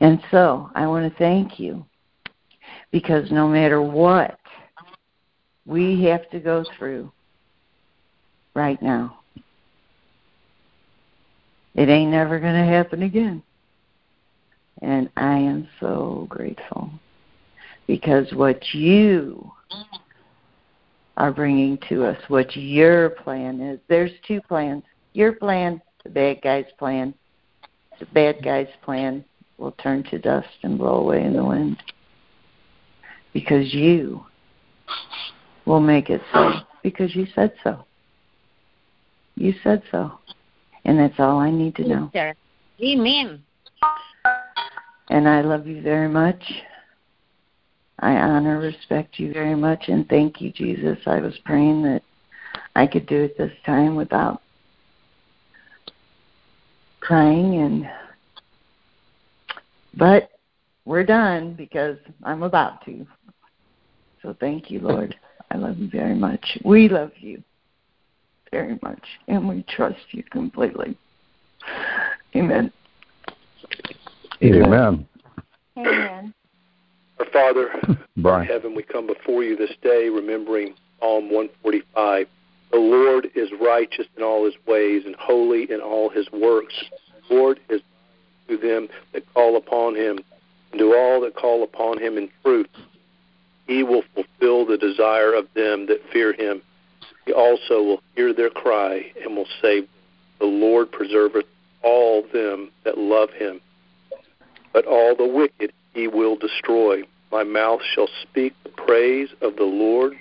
And 0.00 0.20
so 0.30 0.70
I 0.74 0.86
want 0.86 1.10
to 1.10 1.18
thank 1.18 1.60
you 1.60 1.84
because 2.90 3.30
no 3.30 3.46
matter 3.46 3.82
what 3.82 4.38
we 5.66 6.04
have 6.04 6.28
to 6.30 6.40
go 6.40 6.64
through 6.78 7.12
right 8.54 8.80
now, 8.80 9.18
It 11.76 11.90
ain't 11.90 12.10
never 12.10 12.40
going 12.40 12.54
to 12.54 12.64
happen 12.64 13.02
again. 13.02 13.42
And 14.82 15.08
I 15.16 15.36
am 15.38 15.68
so 15.80 16.26
grateful 16.28 16.90
because 17.86 18.30
what 18.32 18.62
you 18.74 19.50
are 21.16 21.32
bringing 21.32 21.78
to 21.88 22.04
us, 22.04 22.18
what 22.28 22.54
your 22.56 23.10
plan 23.10 23.60
is, 23.60 23.80
there's 23.88 24.10
two 24.26 24.40
plans. 24.42 24.82
Your 25.14 25.32
plan, 25.32 25.80
the 26.04 26.10
bad 26.10 26.42
guy's 26.42 26.66
plan. 26.78 27.14
The 27.98 28.06
bad 28.06 28.42
guy's 28.44 28.68
plan 28.82 29.24
will 29.56 29.72
turn 29.72 30.02
to 30.04 30.18
dust 30.18 30.48
and 30.62 30.76
blow 30.76 30.96
away 30.96 31.24
in 31.24 31.32
the 31.32 31.44
wind 31.44 31.82
because 33.32 33.72
you 33.72 34.24
will 35.64 35.80
make 35.80 36.10
it 36.10 36.20
so 36.32 36.52
because 36.82 37.14
you 37.16 37.26
said 37.34 37.52
so. 37.64 37.84
You 39.34 39.54
said 39.62 39.82
so. 39.90 40.12
And 40.84 40.98
that's 40.98 41.18
all 41.18 41.38
I 41.38 41.50
need 41.50 41.74
to 41.76 41.88
know. 41.88 42.10
Amen. 42.82 43.42
And 45.08 45.28
I 45.28 45.40
love 45.40 45.66
you 45.66 45.82
very 45.82 46.08
much. 46.08 46.42
I 47.98 48.12
honor, 48.16 48.58
respect 48.58 49.18
you 49.18 49.32
very 49.32 49.54
much, 49.54 49.84
and 49.88 50.06
thank 50.08 50.40
you, 50.40 50.52
Jesus. 50.52 50.98
I 51.06 51.20
was 51.20 51.34
praying 51.44 51.82
that 51.84 52.02
I 52.74 52.86
could 52.86 53.06
do 53.06 53.22
it 53.22 53.38
this 53.38 53.52
time 53.64 53.96
without 53.96 54.42
crying 57.00 57.54
and 57.60 57.88
but 59.96 60.30
we're 60.84 61.04
done 61.04 61.54
because 61.54 61.96
I'm 62.22 62.42
about 62.42 62.84
to. 62.84 63.06
So 64.22 64.36
thank 64.38 64.70
you, 64.70 64.80
Lord. 64.80 65.16
I 65.50 65.56
love 65.56 65.78
you 65.78 65.88
very 65.88 66.14
much. 66.14 66.58
We 66.64 66.88
love 66.88 67.12
you 67.18 67.42
very 68.50 68.78
much, 68.82 69.02
and 69.28 69.48
we 69.48 69.64
trust 69.68 70.00
you 70.10 70.22
completely. 70.24 70.98
Amen. 72.34 72.72
Amen. 74.42 75.06
Amen. 75.78 76.34
Our 77.18 77.26
Father 77.32 77.70
Brian. 78.16 78.42
in 78.42 78.48
heaven, 78.48 78.74
we 78.74 78.82
come 78.82 79.06
before 79.06 79.42
you 79.42 79.56
this 79.56 79.72
day 79.82 80.08
remembering 80.08 80.74
Psalm 81.00 81.24
145. 81.30 82.26
The 82.72 82.78
Lord 82.78 83.28
is 83.34 83.48
righteous 83.60 84.06
in 84.16 84.22
all 84.22 84.44
his 84.44 84.54
ways 84.66 85.02
and 85.06 85.14
holy 85.16 85.70
in 85.70 85.80
all 85.80 86.10
his 86.10 86.30
works. 86.32 86.74
The 87.28 87.34
Lord 87.34 87.60
is 87.68 87.80
to 88.48 88.56
them 88.56 88.88
that 89.12 89.22
call 89.34 89.56
upon 89.56 89.94
him 89.94 90.20
and 90.72 90.78
to 90.78 90.94
all 90.94 91.20
that 91.22 91.36
call 91.36 91.62
upon 91.62 91.98
him 91.98 92.18
in 92.18 92.28
truth. 92.44 92.68
He 93.66 93.82
will 93.82 94.02
fulfill 94.14 94.66
the 94.66 94.76
desire 94.78 95.32
of 95.32 95.46
them 95.54 95.86
that 95.86 96.00
fear 96.12 96.32
him. 96.32 96.62
He 97.24 97.32
also 97.32 97.82
will 97.82 98.02
hear 98.14 98.32
their 98.32 98.50
cry 98.50 99.12
and 99.22 99.36
will 99.36 99.48
save. 99.60 99.88
The 100.38 100.46
Lord 100.46 100.92
preserveth 100.92 101.46
all 101.82 102.24
them 102.32 102.70
that 102.84 102.98
love 102.98 103.30
him. 103.30 103.60
But 104.76 104.84
all 104.84 105.14
the 105.16 105.26
wicked 105.26 105.72
he 105.94 106.06
will 106.06 106.36
destroy. 106.36 107.02
My 107.32 107.44
mouth 107.44 107.80
shall 107.82 108.10
speak 108.20 108.52
the 108.62 108.68
praise 108.68 109.30
of 109.40 109.56
the 109.56 109.64
Lord. 109.64 110.18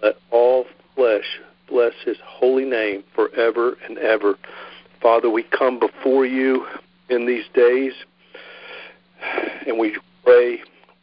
Let 0.00 0.16
all 0.30 0.64
flesh 0.94 1.40
bless 1.68 1.94
his 2.04 2.18
holy 2.24 2.64
name 2.64 3.02
forever 3.16 3.76
and 3.84 3.98
ever. 3.98 4.38
Father, 5.00 5.28
we 5.28 5.42
come 5.42 5.80
before 5.80 6.24
you 6.24 6.68
in 7.08 7.26
these 7.26 7.46
days 7.52 7.94
and 9.66 9.76
we 9.76 9.96
pray 10.22 10.60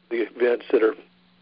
the 0.10 0.22
events 0.22 0.64
that 0.72 0.82
are 0.82 0.96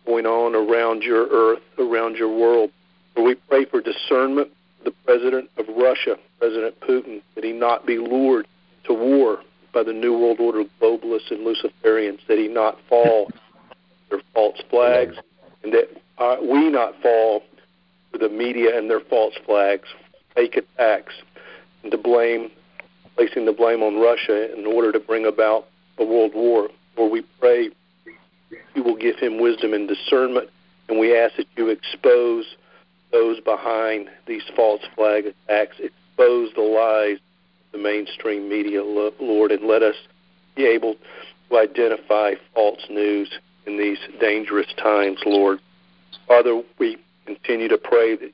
going 0.07 0.25
on 0.25 0.55
around 0.55 1.03
your 1.03 1.27
earth, 1.27 1.61
around 1.77 2.15
your 2.15 2.35
world. 2.35 2.71
We 3.15 3.35
pray 3.35 3.65
for 3.65 3.81
discernment 3.81 4.49
the 4.83 4.89
president 5.05 5.51
of 5.57 5.67
Russia, 5.77 6.17
President 6.39 6.79
Putin, 6.79 7.21
that 7.35 7.43
he 7.43 7.51
not 7.51 7.85
be 7.85 7.99
lured 7.99 8.47
to 8.85 8.93
war 8.95 9.43
by 9.73 9.83
the 9.83 9.93
New 9.93 10.17
World 10.17 10.39
Order 10.39 10.63
globalists 10.81 11.31
and 11.31 11.45
Luciferians, 11.45 12.19
that 12.27 12.37
he 12.37 12.47
not 12.47 12.77
fall 12.87 13.31
their 14.09 14.21
false 14.33 14.61
flags, 14.69 15.15
and 15.63 15.73
that 15.73 15.89
uh, 16.17 16.37
we 16.41 16.69
not 16.69 16.93
fall 17.01 17.43
for 18.11 18.17
the 18.19 18.29
media 18.29 18.77
and 18.77 18.89
their 18.89 18.99
false 18.99 19.33
flags, 19.45 19.87
fake 20.35 20.55
attacks, 20.55 21.13
and 21.81 21.91
to 21.91 21.97
blame, 21.97 22.51
placing 23.15 23.45
the 23.45 23.51
blame 23.51 23.81
on 23.81 23.99
Russia 23.99 24.55
in 24.57 24.65
order 24.65 24.91
to 24.91 24.99
bring 24.99 25.25
about 25.25 25.67
a 25.97 26.05
world 26.05 26.33
war. 26.33 26.69
Where 26.95 27.09
we 27.09 27.23
pray 27.39 27.71
you 28.75 28.83
will 28.83 28.95
give 28.95 29.17
him 29.17 29.39
wisdom 29.39 29.73
and 29.73 29.87
discernment, 29.87 30.49
and 30.89 30.99
we 30.99 31.17
ask 31.17 31.35
that 31.37 31.47
you 31.55 31.69
expose 31.69 32.45
those 33.11 33.39
behind 33.39 34.09
these 34.27 34.43
false 34.55 34.81
flag 34.95 35.25
attacks, 35.25 35.77
expose 35.79 36.51
the 36.55 36.61
lies 36.61 37.19
the 37.73 37.79
mainstream 37.79 38.47
media, 38.47 38.83
Lord, 38.83 39.51
and 39.51 39.67
let 39.67 39.83
us 39.83 39.95
be 40.55 40.65
able 40.65 40.95
to 41.49 41.57
identify 41.57 42.35
false 42.53 42.85
news 42.89 43.29
in 43.65 43.77
these 43.77 43.97
dangerous 44.21 44.71
times, 44.77 45.19
Lord. 45.25 45.59
Father, 46.27 46.63
we 46.79 46.97
continue 47.25 47.67
to 47.67 47.77
pray 47.77 48.15
that 48.15 48.31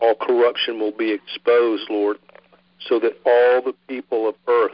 all 0.00 0.14
corruption 0.14 0.78
will 0.78 0.92
be 0.92 1.12
exposed, 1.12 1.84
Lord, 1.90 2.18
so 2.88 3.00
that 3.00 3.16
all 3.24 3.62
the 3.62 3.74
people 3.88 4.28
of 4.28 4.34
earth 4.46 4.72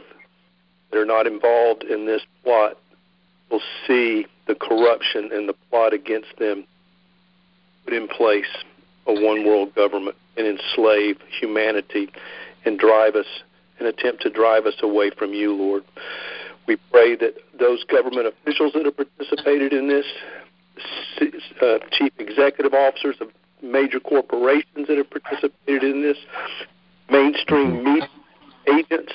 that 0.91 0.99
are 0.99 1.05
not 1.05 1.25
involved 1.25 1.83
in 1.83 2.05
this 2.05 2.21
plot 2.43 2.77
will 3.49 3.61
see 3.87 4.25
the 4.47 4.55
corruption 4.55 5.29
and 5.31 5.47
the 5.47 5.55
plot 5.69 5.93
against 5.93 6.37
them 6.37 6.65
put 7.85 7.93
in 7.93 8.07
place 8.07 8.45
a 9.07 9.13
one 9.13 9.45
world 9.45 9.73
government 9.75 10.15
and 10.37 10.47
enslave 10.47 11.17
humanity 11.39 12.09
and 12.65 12.79
drive 12.79 13.15
us 13.15 13.25
and 13.79 13.87
attempt 13.87 14.21
to 14.23 14.29
drive 14.29 14.65
us 14.65 14.75
away 14.81 15.09
from 15.09 15.33
you, 15.33 15.53
Lord. 15.53 15.83
We 16.67 16.77
pray 16.91 17.15
that 17.15 17.35
those 17.57 17.83
government 17.85 18.27
officials 18.27 18.73
that 18.73 18.85
have 18.85 18.95
participated 18.95 19.73
in 19.73 19.87
this, 19.87 20.05
uh, 21.61 21.79
chief 21.91 22.13
executive 22.19 22.73
officers 22.73 23.15
of 23.21 23.29
major 23.61 23.99
corporations 23.99 24.87
that 24.87 24.97
have 24.97 25.09
participated 25.09 25.83
in 25.83 26.01
this, 26.01 26.17
mainstream 27.09 27.83
media 27.83 28.07
agents 28.67 29.13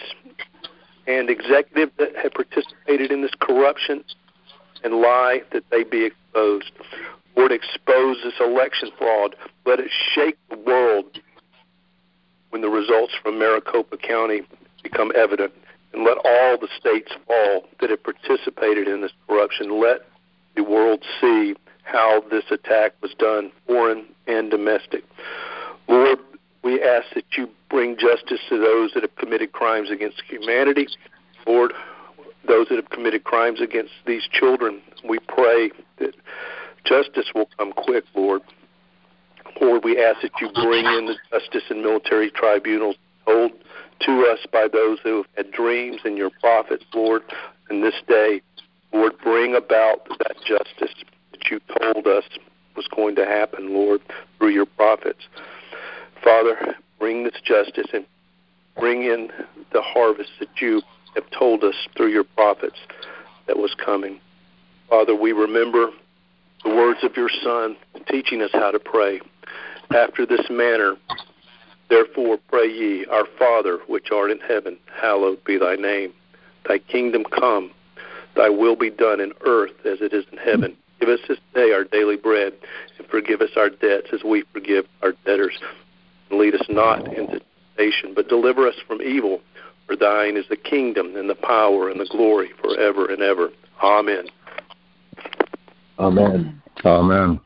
and 1.06 1.30
executives 1.30 1.92
that 1.98 2.16
have 2.16 2.32
participated 2.32 3.12
in 3.12 3.22
this 3.22 3.34
corruption 3.38 4.02
and 4.82 4.94
lie 4.94 5.42
that 5.52 5.62
they 5.70 5.84
be 5.84 6.06
exposed. 6.06 6.70
Lord, 7.36 7.52
expose 7.52 8.18
this 8.24 8.34
election 8.40 8.90
fraud. 8.96 9.36
Let 9.66 9.80
it 9.80 9.90
shake 10.14 10.38
the 10.50 10.56
world 10.56 11.20
when 12.54 12.60
the 12.60 12.68
results 12.68 13.12
from 13.20 13.36
Maricopa 13.36 13.96
County 13.96 14.42
become 14.84 15.10
evident 15.16 15.52
and 15.92 16.04
let 16.04 16.18
all 16.18 16.56
the 16.56 16.68
states 16.78 17.10
fall 17.26 17.64
that 17.80 17.90
have 17.90 18.00
participated 18.04 18.86
in 18.86 19.00
this 19.00 19.10
corruption. 19.26 19.80
Let 19.80 20.02
the 20.54 20.62
world 20.62 21.04
see 21.20 21.56
how 21.82 22.22
this 22.30 22.44
attack 22.52 22.92
was 23.02 23.12
done, 23.18 23.50
foreign 23.66 24.04
and 24.28 24.52
domestic. 24.52 25.02
Lord, 25.88 26.20
we 26.62 26.80
ask 26.80 27.06
that 27.16 27.24
you 27.36 27.48
bring 27.70 27.98
justice 27.98 28.38
to 28.48 28.56
those 28.56 28.92
that 28.94 29.02
have 29.02 29.16
committed 29.16 29.50
crimes 29.50 29.90
against 29.90 30.22
humanity. 30.28 30.86
Lord, 31.48 31.72
those 32.46 32.68
that 32.68 32.76
have 32.76 32.90
committed 32.90 33.24
crimes 33.24 33.60
against 33.60 33.94
these 34.06 34.28
children, 34.30 34.80
we 35.02 35.18
pray 35.18 35.72
that 35.98 36.14
justice 36.84 37.32
will 37.34 37.48
come 37.58 37.72
quick, 37.72 38.04
Lord. 38.14 38.42
Lord, 39.60 39.84
we 39.84 40.02
ask 40.02 40.22
that 40.22 40.32
you 40.40 40.50
bring 40.52 40.84
in 40.84 41.06
the 41.06 41.16
justice 41.30 41.62
and 41.70 41.82
military 41.82 42.30
tribunals 42.30 42.96
told 43.26 43.52
to 44.00 44.26
us 44.26 44.40
by 44.52 44.68
those 44.70 44.98
who 45.02 45.18
have 45.18 45.26
had 45.36 45.50
dreams 45.52 46.00
and 46.04 46.18
your 46.18 46.30
prophets, 46.40 46.84
Lord, 46.94 47.22
in 47.70 47.80
this 47.80 47.94
day. 48.08 48.42
Lord, 48.92 49.12
bring 49.22 49.54
about 49.54 50.06
that 50.18 50.36
justice 50.44 50.94
that 51.32 51.50
you 51.50 51.60
told 51.80 52.06
us 52.06 52.24
was 52.76 52.86
going 52.94 53.14
to 53.16 53.24
happen, 53.24 53.72
Lord, 53.72 54.00
through 54.38 54.50
your 54.50 54.66
prophets. 54.66 55.20
Father, 56.22 56.76
bring 56.98 57.24
this 57.24 57.40
justice 57.44 57.86
and 57.92 58.04
bring 58.78 59.02
in 59.02 59.30
the 59.72 59.82
harvest 59.82 60.30
that 60.40 60.48
you 60.60 60.82
have 61.14 61.28
told 61.30 61.62
us 61.62 61.74
through 61.96 62.10
your 62.10 62.24
prophets 62.24 62.78
that 63.46 63.56
was 63.56 63.74
coming. 63.84 64.20
Father, 64.88 65.14
we 65.14 65.32
remember 65.32 65.90
the 66.64 66.70
words 66.70 67.00
of 67.02 67.16
your 67.16 67.30
Son 67.42 67.76
teaching 68.08 68.42
us 68.42 68.50
how 68.52 68.70
to 68.70 68.78
pray. 68.78 69.20
After 69.90 70.26
this 70.26 70.46
manner, 70.50 70.96
Therefore 71.90 72.38
pray 72.48 72.66
ye, 72.66 73.06
Our 73.06 73.26
Father, 73.38 73.78
which 73.86 74.10
art 74.10 74.30
in 74.30 74.40
heaven, 74.40 74.78
hallowed 75.00 75.42
be 75.44 75.58
thy 75.58 75.76
name. 75.76 76.12
Thy 76.66 76.78
kingdom 76.78 77.24
come, 77.24 77.70
thy 78.34 78.48
will 78.48 78.76
be 78.76 78.90
done 78.90 79.20
in 79.20 79.32
earth 79.46 79.74
as 79.84 80.00
it 80.00 80.12
is 80.12 80.24
in 80.32 80.38
heaven. 80.38 80.76
Give 80.98 81.08
us 81.08 81.20
this 81.28 81.38
day 81.54 81.72
our 81.72 81.84
daily 81.84 82.16
bread, 82.16 82.54
and 82.98 83.06
forgive 83.08 83.42
us 83.42 83.50
our 83.56 83.68
debts 83.68 84.08
as 84.12 84.24
we 84.24 84.44
forgive 84.52 84.86
our 85.02 85.12
debtors. 85.26 85.58
And 86.30 86.40
lead 86.40 86.54
us 86.54 86.66
not 86.68 87.06
into 87.12 87.40
temptation, 87.76 88.14
but 88.14 88.28
deliver 88.28 88.66
us 88.66 88.76
from 88.86 89.02
evil. 89.02 89.40
For 89.86 89.96
thine 89.96 90.38
is 90.38 90.46
the 90.48 90.56
kingdom, 90.56 91.14
and 91.16 91.28
the 91.28 91.34
power, 91.34 91.90
and 91.90 92.00
the 92.00 92.08
glory 92.10 92.50
forever 92.60 93.06
and 93.06 93.22
ever. 93.22 93.50
Amen. 93.82 94.28
Amen. 95.98 96.62
Amen. 96.84 97.40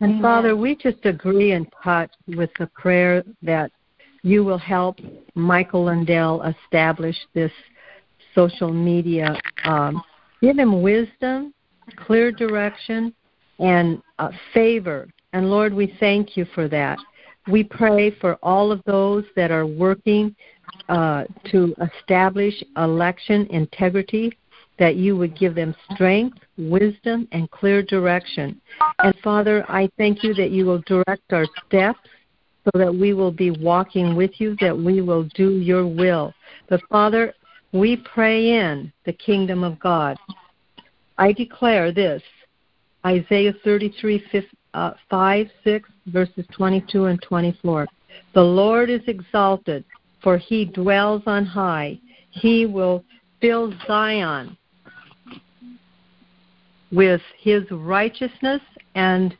And 0.00 0.12
Amen. 0.12 0.22
Father, 0.22 0.56
we 0.56 0.76
just 0.76 1.04
agree 1.04 1.52
and 1.52 1.66
touch 1.82 2.10
with 2.28 2.50
the 2.58 2.66
prayer 2.68 3.22
that 3.42 3.70
you 4.22 4.44
will 4.44 4.58
help 4.58 4.98
Michael 5.34 5.84
Lindell 5.84 6.42
establish 6.42 7.16
this 7.34 7.52
social 8.34 8.72
media. 8.72 9.40
Um, 9.64 10.02
give 10.40 10.58
him 10.58 10.82
wisdom, 10.82 11.54
clear 11.96 12.30
direction, 12.32 13.14
and 13.58 14.02
uh, 14.18 14.30
favor. 14.52 15.08
And 15.32 15.50
Lord, 15.50 15.72
we 15.72 15.96
thank 16.00 16.36
you 16.36 16.46
for 16.54 16.68
that. 16.68 16.98
We 17.48 17.62
pray 17.62 18.10
for 18.20 18.34
all 18.42 18.72
of 18.72 18.82
those 18.84 19.24
that 19.36 19.50
are 19.50 19.66
working 19.66 20.34
uh, 20.88 21.24
to 21.50 21.74
establish 21.80 22.54
election 22.76 23.46
integrity, 23.50 24.36
that 24.78 24.96
you 24.96 25.16
would 25.16 25.38
give 25.38 25.54
them 25.54 25.74
strength, 25.92 26.38
wisdom, 26.58 27.26
and 27.32 27.50
clear 27.50 27.82
direction. 27.82 28.60
And 28.98 29.14
Father, 29.22 29.64
I 29.68 29.88
thank 29.96 30.22
you 30.22 30.34
that 30.34 30.50
you 30.50 30.66
will 30.66 30.82
direct 30.86 31.32
our 31.32 31.46
steps 31.66 31.98
so 32.64 32.78
that 32.78 32.94
we 32.94 33.12
will 33.12 33.30
be 33.30 33.50
walking 33.50 34.16
with 34.16 34.32
you, 34.40 34.56
that 34.60 34.76
we 34.76 35.00
will 35.00 35.24
do 35.34 35.58
your 35.58 35.86
will. 35.86 36.34
But 36.68 36.80
Father, 36.90 37.32
we 37.72 37.96
pray 37.96 38.58
in 38.58 38.92
the 39.04 39.12
kingdom 39.12 39.64
of 39.64 39.78
God. 39.78 40.18
I 41.18 41.32
declare 41.32 41.92
this 41.92 42.22
Isaiah 43.04 43.54
33 43.64 44.24
uh, 44.74 44.92
5, 45.08 45.46
6, 45.64 45.88
verses 46.06 46.44
22 46.52 47.06
and 47.06 47.22
24. 47.22 47.86
The 48.34 48.42
Lord 48.42 48.90
is 48.90 49.00
exalted, 49.06 49.84
for 50.22 50.36
he 50.36 50.64
dwells 50.64 51.22
on 51.26 51.46
high. 51.46 51.98
He 52.30 52.66
will 52.66 53.04
fill 53.40 53.72
Zion 53.86 54.56
with 56.96 57.20
his 57.38 57.62
righteousness 57.70 58.62
and 58.94 59.36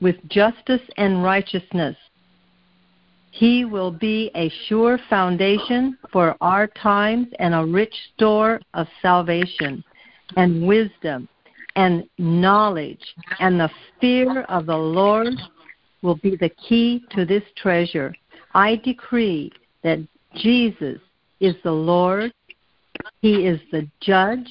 with 0.00 0.16
justice 0.28 0.80
and 0.96 1.24
righteousness. 1.24 1.96
He 3.32 3.64
will 3.64 3.90
be 3.90 4.30
a 4.36 4.48
sure 4.68 5.00
foundation 5.10 5.98
for 6.12 6.36
our 6.40 6.68
times 6.68 7.26
and 7.40 7.52
a 7.52 7.64
rich 7.64 7.92
store 8.14 8.60
of 8.74 8.86
salvation 9.02 9.82
and 10.36 10.68
wisdom 10.68 11.28
and 11.74 12.04
knowledge. 12.18 13.04
And 13.40 13.58
the 13.58 13.70
fear 14.00 14.42
of 14.42 14.66
the 14.66 14.76
Lord 14.76 15.34
will 16.02 16.14
be 16.22 16.36
the 16.36 16.50
key 16.50 17.04
to 17.10 17.24
this 17.24 17.42
treasure. 17.56 18.14
I 18.54 18.76
decree 18.76 19.50
that 19.82 19.98
Jesus 20.36 21.00
is 21.40 21.56
the 21.64 21.72
Lord, 21.72 22.32
He 23.20 23.46
is 23.46 23.58
the 23.72 23.88
judge, 24.00 24.48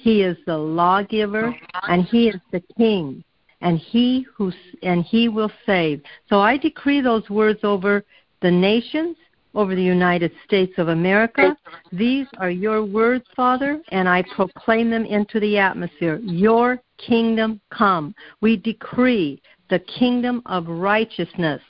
He 0.00 0.22
is 0.22 0.36
the 0.46 0.56
lawgiver, 0.56 1.54
and 1.88 2.04
He 2.04 2.28
is 2.28 2.40
the 2.52 2.62
King 2.76 3.24
and 3.60 3.78
he 3.78 4.26
who 4.34 4.52
and 4.82 5.04
he 5.04 5.28
will 5.28 5.50
save. 5.66 6.02
So 6.28 6.40
I 6.40 6.56
decree 6.56 7.00
those 7.00 7.28
words 7.28 7.60
over 7.62 8.04
the 8.40 8.50
nations, 8.50 9.16
over 9.54 9.74
the 9.74 9.82
United 9.82 10.30
States 10.44 10.72
of 10.78 10.88
America. 10.88 11.56
These 11.92 12.26
are 12.38 12.50
your 12.50 12.84
words, 12.84 13.24
Father, 13.34 13.80
and 13.90 14.08
I 14.08 14.22
proclaim 14.34 14.90
them 14.90 15.04
into 15.04 15.40
the 15.40 15.58
atmosphere. 15.58 16.20
Your 16.22 16.80
kingdom 16.98 17.60
come. 17.70 18.14
We 18.40 18.56
decree 18.56 19.42
the 19.70 19.80
kingdom 19.80 20.42
of 20.46 20.68
righteousness. 20.68 21.60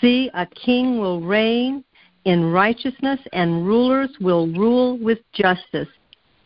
See, 0.00 0.30
a 0.34 0.46
king 0.46 0.98
will 0.98 1.20
reign 1.20 1.84
in 2.24 2.52
righteousness, 2.52 3.20
and 3.32 3.66
rulers 3.66 4.10
will 4.20 4.48
rule 4.48 4.98
with 4.98 5.18
justice. 5.32 5.88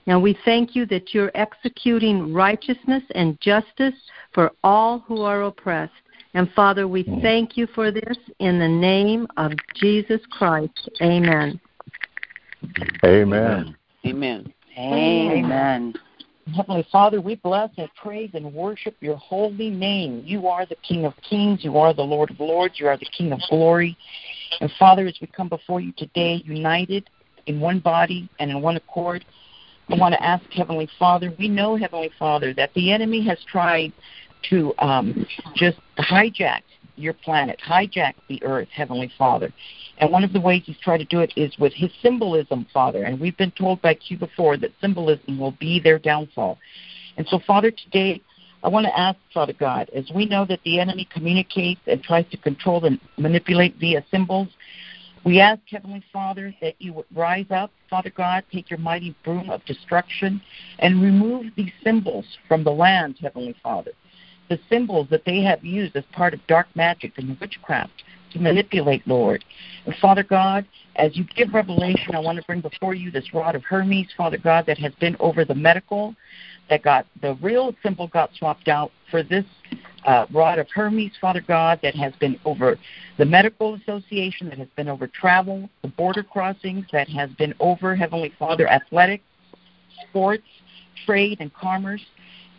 Now 0.06 0.18
we 0.18 0.36
thank 0.44 0.74
you 0.74 0.86
that 0.86 1.14
you're 1.14 1.30
executing 1.34 2.32
righteousness 2.32 3.02
and 3.14 3.40
justice 3.40 3.94
for 4.32 4.52
all 4.64 5.00
who 5.00 5.22
are 5.22 5.42
oppressed. 5.42 5.92
And 6.34 6.50
Father, 6.52 6.88
we 6.88 7.04
thank 7.20 7.56
you 7.56 7.66
for 7.74 7.90
this 7.90 8.16
in 8.38 8.58
the 8.58 8.68
name 8.68 9.26
of 9.36 9.52
Jesus 9.74 10.20
Christ. 10.30 10.90
Amen. 11.02 11.60
Amen. 13.04 13.76
Amen. 14.04 14.52
Amen. 14.78 15.94
Heavenly 16.56 16.86
Father, 16.90 17.20
we 17.20 17.36
bless 17.36 17.70
and 17.76 17.88
praise 17.94 18.30
and 18.34 18.52
worship 18.52 18.96
your 19.00 19.16
holy 19.16 19.70
name. 19.70 20.22
You 20.24 20.48
are 20.48 20.66
the 20.66 20.76
King 20.76 21.04
of 21.04 21.14
kings. 21.28 21.62
You 21.62 21.78
are 21.78 21.94
the 21.94 22.02
Lord 22.02 22.30
of 22.30 22.40
lords. 22.40 22.74
You 22.78 22.88
are 22.88 22.96
the 22.96 23.08
King 23.16 23.32
of 23.32 23.40
glory. 23.48 23.96
And 24.60 24.70
Father, 24.78 25.06
as 25.06 25.16
we 25.20 25.28
come 25.28 25.48
before 25.48 25.80
you 25.80 25.92
today, 25.96 26.42
united 26.44 27.08
in 27.46 27.60
one 27.60 27.78
body 27.78 28.28
and 28.40 28.50
in 28.50 28.60
one 28.60 28.76
accord, 28.76 29.24
I 29.88 29.96
want 29.96 30.14
to 30.14 30.22
ask 30.22 30.44
Heavenly 30.52 30.88
Father, 30.98 31.32
we 31.38 31.48
know, 31.48 31.76
Heavenly 31.76 32.10
Father, 32.18 32.54
that 32.54 32.72
the 32.74 32.92
enemy 32.92 33.24
has 33.26 33.38
tried 33.50 33.92
to 34.50 34.72
um, 34.78 35.26
just 35.54 35.78
hijack 35.98 36.62
your 36.96 37.12
planet, 37.12 37.60
hijack 37.66 38.14
the 38.28 38.42
earth, 38.42 38.68
Heavenly 38.72 39.10
Father. 39.18 39.52
And 39.98 40.10
one 40.10 40.24
of 40.24 40.32
the 40.32 40.40
ways 40.40 40.62
he's 40.64 40.78
tried 40.78 40.98
to 40.98 41.04
do 41.04 41.20
it 41.20 41.32
is 41.36 41.56
with 41.58 41.72
his 41.74 41.90
symbolism, 42.00 42.66
Father. 42.72 43.04
And 43.04 43.20
we've 43.20 43.36
been 43.36 43.52
told 43.52 43.82
by 43.82 43.94
Q 43.94 44.18
before 44.18 44.56
that 44.58 44.70
symbolism 44.80 45.38
will 45.38 45.52
be 45.52 45.80
their 45.80 45.98
downfall. 45.98 46.58
And 47.16 47.26
so, 47.28 47.40
Father, 47.46 47.70
today 47.70 48.22
I 48.62 48.68
want 48.68 48.86
to 48.86 48.98
ask, 48.98 49.18
Father 49.34 49.52
God, 49.52 49.90
as 49.94 50.10
we 50.14 50.26
know 50.26 50.44
that 50.46 50.60
the 50.64 50.78
enemy 50.78 51.08
communicates 51.12 51.80
and 51.86 52.02
tries 52.02 52.28
to 52.30 52.36
control 52.36 52.84
and 52.84 53.00
manipulate 53.18 53.76
via 53.76 54.04
symbols, 54.10 54.48
we 55.24 55.40
ask, 55.40 55.60
Heavenly 55.70 56.02
Father, 56.12 56.54
that 56.60 56.74
you 56.78 56.92
would 56.94 57.06
rise 57.14 57.46
up, 57.50 57.70
Father 57.88 58.10
God, 58.10 58.44
take 58.52 58.70
your 58.70 58.78
mighty 58.78 59.14
broom 59.24 59.50
of 59.50 59.64
destruction, 59.64 60.40
and 60.80 61.00
remove 61.00 61.46
these 61.56 61.72
symbols 61.84 62.24
from 62.48 62.64
the 62.64 62.70
land, 62.70 63.18
Heavenly 63.20 63.54
Father. 63.62 63.92
The 64.48 64.58
symbols 64.68 65.08
that 65.10 65.24
they 65.24 65.40
have 65.42 65.64
used 65.64 65.94
as 65.96 66.04
part 66.12 66.34
of 66.34 66.46
dark 66.48 66.66
magic 66.74 67.12
and 67.18 67.38
witchcraft 67.40 68.02
to 68.32 68.40
manipulate, 68.40 69.06
Lord. 69.06 69.44
And 69.86 69.94
Father 69.96 70.24
God, 70.24 70.66
as 70.96 71.16
you 71.16 71.24
give 71.36 71.54
revelation, 71.54 72.14
I 72.14 72.18
want 72.18 72.38
to 72.38 72.44
bring 72.44 72.60
before 72.60 72.94
you 72.94 73.10
this 73.10 73.32
rod 73.32 73.54
of 73.54 73.62
Hermes, 73.62 74.08
Father 74.16 74.38
God, 74.38 74.66
that 74.66 74.78
has 74.78 74.92
been 74.96 75.16
over 75.20 75.44
the 75.44 75.54
medical, 75.54 76.14
that 76.72 76.82
got 76.82 77.06
the 77.20 77.34
real 77.42 77.74
symbol 77.82 78.08
got 78.08 78.30
swapped 78.34 78.66
out 78.66 78.90
for 79.10 79.22
this 79.22 79.44
uh, 80.06 80.24
rod 80.32 80.58
of 80.58 80.66
Hermes, 80.74 81.12
Father 81.20 81.42
God, 81.46 81.78
that 81.82 81.94
has 81.94 82.14
been 82.14 82.40
over 82.46 82.78
the 83.18 83.26
medical 83.26 83.74
association, 83.74 84.48
that 84.48 84.56
has 84.56 84.68
been 84.74 84.88
over 84.88 85.06
travel, 85.06 85.68
the 85.82 85.88
border 85.88 86.22
crossings, 86.22 86.86
that 86.90 87.10
has 87.10 87.28
been 87.32 87.52
over, 87.60 87.94
Heavenly 87.94 88.32
Father, 88.38 88.66
athletics, 88.66 89.22
sports, 90.08 90.46
trade, 91.04 91.36
and 91.40 91.52
commerce. 91.52 92.00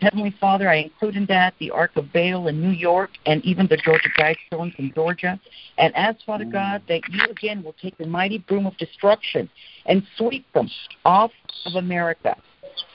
Heavenly 0.00 0.32
Father, 0.40 0.68
I 0.68 0.76
include 0.76 1.16
in 1.16 1.26
that 1.26 1.54
the 1.58 1.72
Ark 1.72 1.90
of 1.96 2.12
Baal 2.12 2.46
in 2.46 2.60
New 2.60 2.70
York 2.70 3.10
and 3.26 3.44
even 3.44 3.66
the 3.66 3.78
Georgia 3.78 4.10
Guidestones 4.16 4.78
in 4.78 4.92
Georgia. 4.94 5.40
And 5.76 5.92
ask, 5.96 6.24
Father 6.24 6.44
God, 6.44 6.82
that 6.86 7.00
you 7.10 7.24
again 7.28 7.64
will 7.64 7.74
take 7.82 7.98
the 7.98 8.06
mighty 8.06 8.38
broom 8.38 8.64
of 8.64 8.76
destruction 8.76 9.50
and 9.86 10.04
sweep 10.16 10.46
them 10.52 10.70
off 11.04 11.32
of 11.66 11.74
America, 11.74 12.36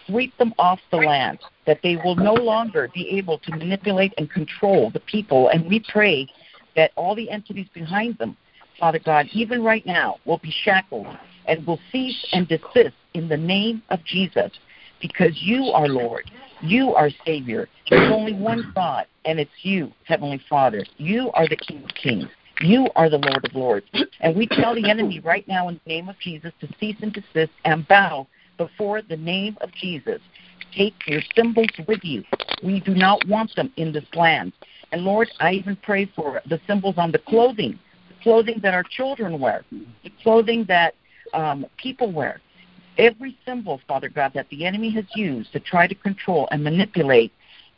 sweep 0.05 0.35
them 0.37 0.53
off 0.57 0.79
the 0.91 0.97
land, 0.97 1.39
that 1.65 1.79
they 1.83 1.95
will 1.97 2.15
no 2.15 2.33
longer 2.33 2.89
be 2.93 3.09
able 3.17 3.37
to 3.39 3.51
manipulate 3.51 4.13
and 4.17 4.29
control 4.29 4.89
the 4.91 4.99
people. 5.01 5.49
And 5.49 5.67
we 5.67 5.83
pray 5.91 6.27
that 6.75 6.91
all 6.95 7.15
the 7.15 7.29
entities 7.29 7.67
behind 7.73 8.17
them, 8.17 8.35
Father 8.79 8.99
God, 8.99 9.27
even 9.33 9.63
right 9.63 9.85
now, 9.85 10.17
will 10.25 10.37
be 10.37 10.53
shackled 10.63 11.07
and 11.45 11.65
will 11.65 11.79
cease 11.91 12.25
and 12.31 12.47
desist 12.47 12.95
in 13.13 13.27
the 13.27 13.37
name 13.37 13.83
of 13.89 14.03
Jesus 14.05 14.51
because 15.01 15.41
you 15.41 15.65
are 15.65 15.87
Lord. 15.87 16.29
You 16.61 16.93
are 16.93 17.09
Savior. 17.25 17.67
There's 17.89 18.11
only 18.11 18.33
one 18.33 18.71
God, 18.75 19.05
and 19.25 19.39
it's 19.39 19.51
you, 19.61 19.91
Heavenly 20.05 20.41
Father. 20.49 20.85
You 20.97 21.31
are 21.33 21.47
the 21.47 21.55
King 21.55 21.83
of 21.83 21.89
Kings. 21.95 22.27
You 22.61 22.89
are 22.95 23.09
the 23.09 23.17
Lord 23.17 23.45
of 23.45 23.55
Lords. 23.55 23.85
And 24.19 24.35
we 24.35 24.47
tell 24.47 24.75
the 24.75 24.89
enemy 24.89 25.19
right 25.21 25.47
now 25.47 25.69
in 25.69 25.79
the 25.85 25.89
name 25.89 26.09
of 26.09 26.19
Jesus 26.19 26.51
to 26.59 26.67
cease 26.79 26.97
and 27.01 27.13
desist 27.13 27.53
and 27.63 27.87
bow 27.87 28.27
before 28.59 29.01
the 29.01 29.17
name 29.17 29.57
of 29.61 29.71
Jesus. 29.71 30.21
Take 30.75 30.93
your 31.07 31.21
symbols 31.35 31.71
with 31.87 32.03
you. 32.03 32.23
We 32.63 32.79
do 32.81 32.93
not 32.93 33.25
want 33.27 33.55
them 33.55 33.73
in 33.77 33.91
this 33.91 34.05
land. 34.13 34.53
And 34.91 35.01
Lord, 35.01 35.29
I 35.39 35.53
even 35.53 35.75
pray 35.77 36.05
for 36.15 36.41
the 36.47 36.59
symbols 36.67 36.95
on 36.97 37.11
the 37.11 37.17
clothing, 37.17 37.79
the 38.09 38.21
clothing 38.21 38.59
that 38.61 38.75
our 38.75 38.83
children 38.83 39.39
wear, 39.39 39.65
the 39.71 40.11
clothing 40.21 40.65
that 40.67 40.93
um, 41.33 41.65
people 41.77 42.11
wear 42.11 42.39
every 42.99 43.35
symbol, 43.45 43.79
Father 43.87 44.09
God, 44.09 44.33
that 44.35 44.47
the 44.49 44.65
enemy 44.65 44.91
has 44.91 45.05
used 45.15 45.51
to 45.53 45.59
try 45.59 45.87
to 45.87 45.95
control 45.95 46.47
and 46.51 46.63
manipulate 46.63 47.31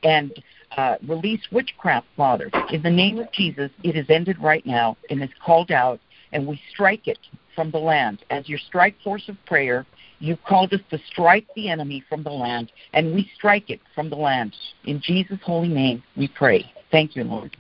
and 0.04 0.34
uh, 0.76 0.96
release 1.08 1.42
witchcraft, 1.52 2.08
Father. 2.18 2.50
In 2.72 2.82
the 2.82 2.90
name 2.90 3.20
of 3.20 3.32
Jesus, 3.32 3.70
it 3.84 3.96
is 3.96 4.10
ended 4.10 4.38
right 4.42 4.66
now 4.66 4.98
and 5.10 5.22
is 5.24 5.30
called 5.46 5.72
out, 5.72 6.00
and 6.34 6.48
we 6.48 6.60
strike 6.72 7.08
it 7.08 7.20
from 7.56 7.72
the 7.72 7.78
land. 7.78 8.24
As 8.32 8.50
your 8.50 8.58
strike 8.58 8.96
force 9.04 9.30
of 9.30 9.38
prayer, 9.46 9.86
you 10.22 10.38
called 10.48 10.72
us 10.74 10.80
to 10.92 11.00
strike 11.12 11.48
the 11.56 11.68
enemy 11.70 12.04
from 12.08 12.24
the 12.24 12.30
land, 12.30 12.72
and 12.94 13.14
we 13.14 13.30
strike 13.36 13.70
it 13.70 13.82
from 13.96 14.10
the 14.10 14.16
land. 14.16 14.56
In 14.86 15.02
Jesus' 15.02 15.40
holy 15.44 15.68
name, 15.68 16.04
we 16.16 16.28
pray. 16.28 16.72
Thank 16.92 17.16
you, 17.16 17.24
Lord. 17.24 17.58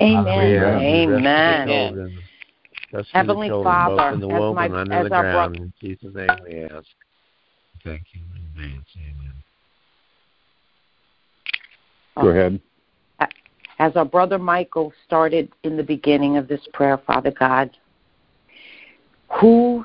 Amen. 0.00 1.18
Amen. 1.26 2.18
Rescue 2.92 3.12
Heavenly 3.12 3.48
children, 3.48 3.72
Father, 3.74 4.14
in 4.14 4.20
the 4.20 4.28
as 4.28 4.40
womb 4.40 4.54
my- 4.56 4.66
and 4.66 4.76
under 4.76 4.94
as 4.94 5.08
the 5.08 5.14
our 5.14 5.22
ground. 5.22 5.56
bro- 5.56 5.64
in 5.64 5.72
Jesus' 5.80 6.14
name 6.14 6.28
we 6.44 6.64
ask. 6.64 6.86
Thank 7.84 8.02
you 8.14 8.20
in 8.34 8.62
advance. 8.62 8.88
Amen. 8.96 9.32
Go 12.16 12.28
ahead. 12.28 12.60
Uh, 13.20 13.26
as 13.78 13.96
our 13.96 14.04
brother 14.04 14.38
Michael 14.38 14.92
started 15.04 15.52
in 15.64 15.76
the 15.76 15.82
beginning 15.82 16.36
of 16.36 16.48
this 16.48 16.66
prayer, 16.72 16.96
Father 16.96 17.30
God, 17.30 17.70
Who 19.40 19.84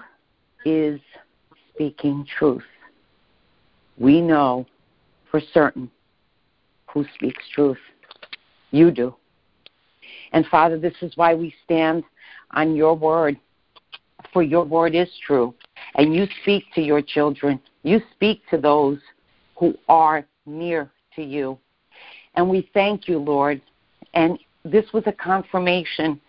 is 0.64 1.02
speaking 1.74 2.26
truth? 2.38 2.64
We 3.98 4.22
know 4.22 4.66
for 5.30 5.42
certain 5.54 5.90
who 6.88 7.06
speaks 7.16 7.44
truth. 7.54 7.78
You 8.72 8.92
do. 8.92 9.16
And 10.32 10.46
Father, 10.48 10.80
this 10.80 10.94
is 11.02 11.16
why 11.16 11.34
we 11.36 11.54
stand 11.64 12.04
on 12.52 12.76
your 12.76 12.96
word, 12.96 13.40
for 14.32 14.44
your 14.44 14.64
word 14.64 14.96
is 14.96 15.10
true. 15.26 15.54
And 15.96 16.16
you 16.16 16.28
speak 16.42 16.66
to 16.76 16.82
your 16.82 17.02
children, 17.02 17.60
you 17.84 18.02
speak 18.14 18.42
to 18.50 18.58
those 18.58 19.00
who 19.56 19.76
are 19.88 20.26
near 20.46 20.92
to 21.16 21.24
you. 21.24 21.58
And 22.36 22.50
we 22.50 22.70
thank 22.74 23.08
you, 23.08 23.20
Lord. 23.20 23.62
And 24.14 24.40
this 24.66 24.86
was 24.94 25.04
a 25.06 25.12
confirmation 25.12 26.20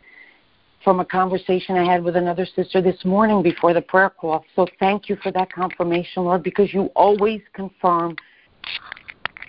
from 0.84 1.00
a 1.00 1.04
conversation 1.04 1.76
I 1.76 1.90
had 1.90 2.04
with 2.04 2.14
another 2.14 2.46
sister 2.54 2.82
this 2.82 3.02
morning 3.06 3.42
before 3.42 3.72
the 3.72 3.80
prayer 3.80 4.10
call. 4.10 4.44
So 4.54 4.66
thank 4.78 5.08
you 5.08 5.16
for 5.22 5.32
that 5.32 5.50
confirmation, 5.50 6.24
Lord, 6.24 6.42
because 6.42 6.74
you 6.74 6.90
always 6.94 7.40
confirm 7.54 8.16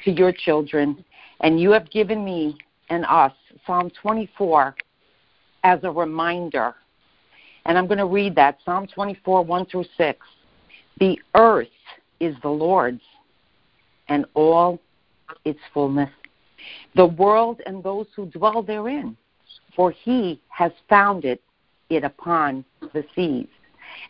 to 0.06 0.12
your 0.12 0.32
children. 0.32 1.04
And 1.41 1.60
you 1.60 1.71
have 1.71 1.91
given 1.91 2.24
me 2.24 2.58
and 2.89 3.06
us 3.06 3.34
Psalm 3.67 3.91
24 4.02 4.76
as 5.65 5.80
a 5.84 5.91
reminder. 5.91 6.74
And 7.65 7.78
I'm 7.78 7.88
going 7.88 7.98
to 7.98 8.06
read 8.06 8.34
that 8.36 8.60
Psalm 8.63 8.88
24, 8.88 9.43
1 9.43 9.65
through 9.65 9.86
6. 9.98 10.19
The 11.00 11.19
earth 11.36 11.67
is 12.21 12.36
the 12.41 12.50
Lord's 12.50 13.02
and 14.08 14.26
all 14.36 14.80
its 15.43 15.60
fullness, 15.74 16.10
the 16.95 17.06
world 17.06 17.60
and 17.65 17.84
those 17.84 18.06
who 18.15 18.28
dwell 18.28 18.63
therein. 18.63 19.17
For 19.75 19.91
he 19.91 20.39
has 20.49 20.71
founded 20.89 21.39
it 21.89 22.03
upon 22.03 22.65
the 22.93 23.05
seas 23.15 23.47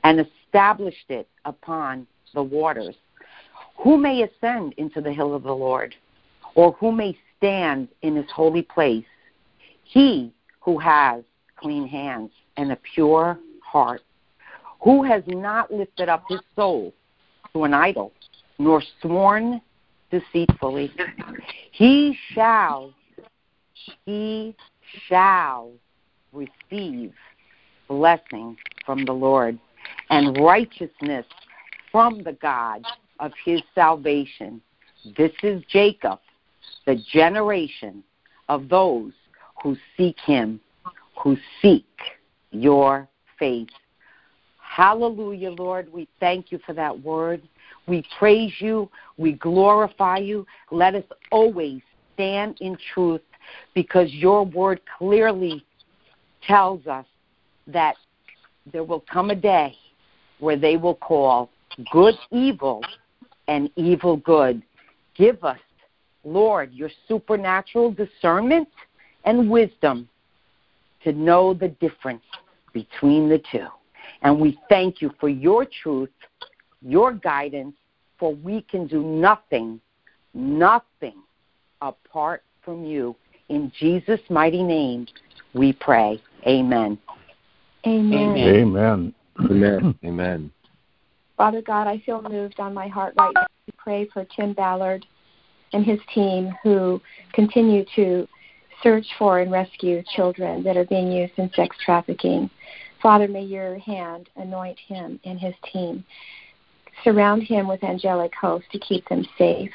and 0.04 0.20
established 0.20 1.10
it 1.10 1.28
upon 1.46 2.08
the 2.34 2.44
waters. 2.44 2.96
Who 3.78 3.98
may 3.98 4.24
ascend 4.24 4.74
into 4.78 5.02
the 5.02 5.12
hill 5.12 5.34
of 5.36 5.44
the 5.44 5.56
Lord, 5.56 5.96
or 6.56 6.74
who 6.74 6.92
may 6.92 7.18
stand 7.38 7.90
in 8.02 8.16
his 8.16 8.30
holy 8.34 8.62
place? 8.62 9.06
He 9.84 10.32
who 10.62 10.80
has 10.80 11.24
clean 11.58 11.88
hands 11.88 12.32
and 12.58 12.72
a 12.72 12.78
pure 12.94 13.40
heart, 13.64 14.02
who 14.82 15.04
has 15.04 15.24
not 15.28 15.72
lifted 15.74 16.10
up 16.10 16.24
his 16.30 16.40
soul 16.56 16.94
to 17.54 17.64
an 17.64 17.74
idol, 17.74 18.12
nor 18.60 18.82
sworn 19.02 19.62
deceitfully. 20.12 20.92
He 21.72 22.18
shall, 22.34 22.94
he 24.06 24.56
shall 25.08 25.72
receive 26.34 27.14
blessing 27.88 28.58
from 28.86 29.06
the 29.06 29.14
Lord 29.14 29.60
and 30.10 30.38
righteousness 30.38 31.26
from 31.92 32.24
the 32.24 32.34
God 32.34 32.86
of 33.20 33.32
his 33.44 33.62
salvation. 33.74 34.62
This 35.18 35.32
is 35.44 35.64
Jacob, 35.70 36.20
the 36.86 37.02
generation 37.12 38.04
of 38.50 38.70
those 38.70 39.14
who 39.62 39.76
seek 39.96 40.18
him, 40.26 40.60
who 41.22 41.38
seek 41.62 41.86
your 42.52 43.08
face. 43.40 43.70
Hallelujah, 44.60 45.52
Lord. 45.52 45.92
We 45.92 46.08
thank 46.20 46.52
you 46.52 46.60
for 46.66 46.74
that 46.74 47.02
word. 47.02 47.42
We 47.88 48.04
praise 48.20 48.54
you. 48.60 48.90
We 49.18 49.34
glorify 49.34 50.18
you. 50.18 50.46
Let 50.72 50.96
us 50.96 51.04
always 51.32 51.82
stand 52.14 52.58
in 52.60 52.78
truth 52.94 53.22
because 53.74 54.12
your 54.12 54.46
word 54.46 54.82
clearly 54.98 55.66
tells 56.46 56.86
us 56.88 57.06
that 57.68 57.96
there 58.72 58.84
will 58.84 59.04
come 59.12 59.30
a 59.30 59.36
day 59.36 59.76
where 60.40 60.58
they 60.58 60.78
will 60.78 60.96
call 60.96 61.50
good 61.92 62.16
evil 62.32 62.82
and 63.48 63.70
evil 63.76 64.18
good. 64.18 64.62
Give 65.16 65.44
us, 65.44 65.60
Lord, 66.24 66.74
your 66.74 66.90
supernatural 67.08 67.92
discernment 67.92 68.68
and 69.24 69.50
wisdom 69.50 70.10
to 71.04 71.14
know 71.14 71.54
the 71.54 71.70
difference 71.70 72.24
between 72.74 73.30
the 73.30 73.42
two. 73.52 73.68
And 74.22 74.40
we 74.40 74.58
thank 74.70 75.02
you 75.02 75.12
for 75.20 75.30
your 75.30 75.66
truth, 75.84 76.10
your 76.82 77.14
guidance, 77.14 77.76
for 78.18 78.34
we 78.36 78.62
can 78.64 78.88
do 78.88 79.04
nothing, 79.04 79.80
nothing 80.34 81.16
apart 81.82 82.44
from 82.64 82.84
you. 82.84 83.16
In 83.50 83.72
Jesus' 83.80 84.22
mighty 84.30 84.64
name, 84.64 85.08
we 85.54 85.74
pray. 85.74 86.22
Amen. 86.48 86.98
Amen. 87.86 88.38
Amen. 88.38 89.14
Amen. 89.40 89.96
Amen. 90.06 90.52
Father 91.38 91.62
God, 91.62 91.88
I 91.88 92.02
feel 92.06 92.22
moved 92.22 92.60
on 92.60 92.74
my 92.74 92.88
heart 92.88 93.14
right 93.18 93.34
now 93.36 93.42
to 93.42 93.74
pray 93.78 94.08
for 94.14 94.26
Tim 94.36 94.54
Ballard 94.54 95.06
and 95.74 95.86
his 95.86 96.00
team 96.14 96.56
who 96.64 97.02
continue 97.34 97.84
to 97.96 98.28
search 98.82 99.06
for 99.20 99.40
and 99.40 99.52
rescue 99.52 100.02
children 100.16 100.64
that 100.64 100.78
are 100.78 100.86
being 100.86 101.12
used 101.12 101.34
in 101.38 101.52
sex 101.56 101.76
trafficking. 101.84 102.50
Father, 103.02 103.28
may 103.28 103.44
your 103.44 103.78
hand 103.80 104.30
anoint 104.38 104.78
him 104.80 105.20
and 105.26 105.40
his 105.40 105.54
team. 105.72 106.04
Surround 107.04 107.44
him 107.44 107.68
with 107.68 107.84
angelic 107.84 108.34
hosts 108.40 108.68
to 108.72 108.80
keep 108.80 109.08
them 109.10 109.26
safe 109.38 109.72